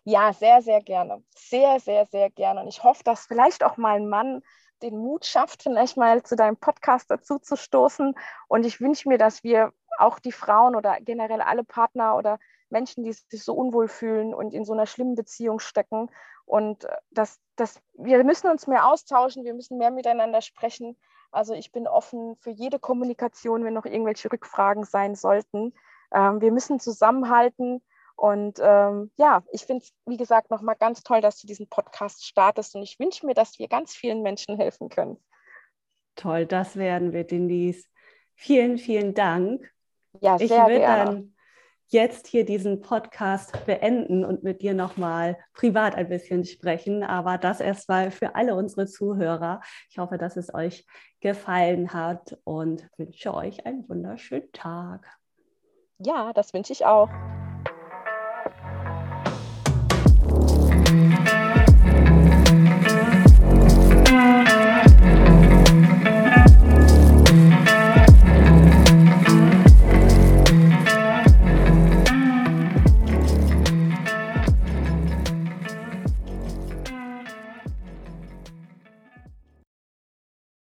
Ja, 0.02 0.32
sehr, 0.32 0.60
sehr 0.60 0.82
gerne. 0.82 1.22
Sehr, 1.36 1.78
sehr, 1.78 2.04
sehr 2.06 2.30
gerne. 2.30 2.62
Und 2.62 2.66
ich 2.66 2.82
hoffe, 2.82 3.04
dass 3.04 3.26
vielleicht 3.26 3.62
auch 3.62 3.76
mal 3.76 3.94
ein 3.94 4.08
Mann 4.08 4.42
den 4.84 4.98
Mut 4.98 5.24
schafft, 5.24 5.62
vielleicht 5.62 5.96
mal 5.96 6.22
zu 6.22 6.36
deinem 6.36 6.56
Podcast 6.56 7.10
dazu 7.10 7.38
zu 7.38 7.56
stoßen. 7.56 8.14
Und 8.48 8.66
ich 8.66 8.80
wünsche 8.80 9.08
mir, 9.08 9.18
dass 9.18 9.42
wir 9.42 9.72
auch 9.98 10.18
die 10.18 10.32
Frauen 10.32 10.76
oder 10.76 10.98
generell 11.00 11.40
alle 11.40 11.64
Partner 11.64 12.16
oder 12.16 12.38
Menschen, 12.70 13.04
die 13.04 13.12
sich 13.12 13.42
so 13.42 13.54
unwohl 13.54 13.88
fühlen 13.88 14.34
und 14.34 14.52
in 14.52 14.64
so 14.64 14.72
einer 14.72 14.86
schlimmen 14.86 15.14
Beziehung 15.14 15.58
stecken. 15.58 16.10
Und 16.44 16.84
äh, 16.84 16.96
das, 17.10 17.40
das, 17.56 17.80
wir 17.94 18.22
müssen 18.24 18.50
uns 18.50 18.66
mehr 18.66 18.86
austauschen, 18.86 19.44
wir 19.44 19.54
müssen 19.54 19.78
mehr 19.78 19.90
miteinander 19.90 20.42
sprechen. 20.42 20.96
Also 21.30 21.54
ich 21.54 21.72
bin 21.72 21.88
offen 21.88 22.36
für 22.36 22.50
jede 22.50 22.78
Kommunikation, 22.78 23.64
wenn 23.64 23.74
noch 23.74 23.86
irgendwelche 23.86 24.30
Rückfragen 24.30 24.84
sein 24.84 25.14
sollten. 25.14 25.72
Ähm, 26.12 26.40
wir 26.40 26.52
müssen 26.52 26.78
zusammenhalten. 26.78 27.82
Und 28.16 28.58
ähm, 28.62 29.10
ja, 29.16 29.42
ich 29.52 29.62
finde 29.62 29.84
es, 29.84 29.92
wie 30.06 30.16
gesagt, 30.16 30.50
nochmal 30.50 30.76
ganz 30.76 31.02
toll, 31.02 31.20
dass 31.20 31.40
du 31.40 31.46
diesen 31.46 31.68
Podcast 31.68 32.24
startest. 32.24 32.74
Und 32.74 32.82
ich 32.82 32.98
wünsche 32.98 33.26
mir, 33.26 33.34
dass 33.34 33.58
wir 33.58 33.68
ganz 33.68 33.94
vielen 33.94 34.22
Menschen 34.22 34.56
helfen 34.56 34.88
können. 34.88 35.22
Toll, 36.14 36.46
das 36.46 36.76
werden 36.76 37.12
wir, 37.12 37.24
Denise. 37.24 37.86
Vielen, 38.34 38.78
vielen 38.78 39.14
Dank. 39.14 39.68
Ja, 40.20 40.38
sehr 40.38 40.46
ich 40.46 40.52
würde 40.52 40.80
dann 40.80 41.34
jetzt 41.88 42.26
hier 42.26 42.44
diesen 42.44 42.80
Podcast 42.80 43.66
beenden 43.66 44.24
und 44.24 44.42
mit 44.42 44.62
dir 44.62 44.74
nochmal 44.74 45.38
privat 45.52 45.94
ein 45.94 46.08
bisschen 46.08 46.44
sprechen. 46.44 47.02
Aber 47.02 47.38
das 47.38 47.60
erstmal 47.60 48.10
für 48.10 48.34
alle 48.34 48.54
unsere 48.54 48.86
Zuhörer. 48.86 49.60
Ich 49.90 49.98
hoffe, 49.98 50.18
dass 50.18 50.36
es 50.36 50.54
euch 50.54 50.86
gefallen 51.20 51.92
hat 51.92 52.38
und 52.44 52.88
wünsche 52.96 53.34
euch 53.34 53.66
einen 53.66 53.88
wunderschönen 53.88 54.50
Tag. 54.52 55.06
Ja, 55.98 56.32
das 56.32 56.52
wünsche 56.52 56.72
ich 56.72 56.84
auch. 56.84 57.08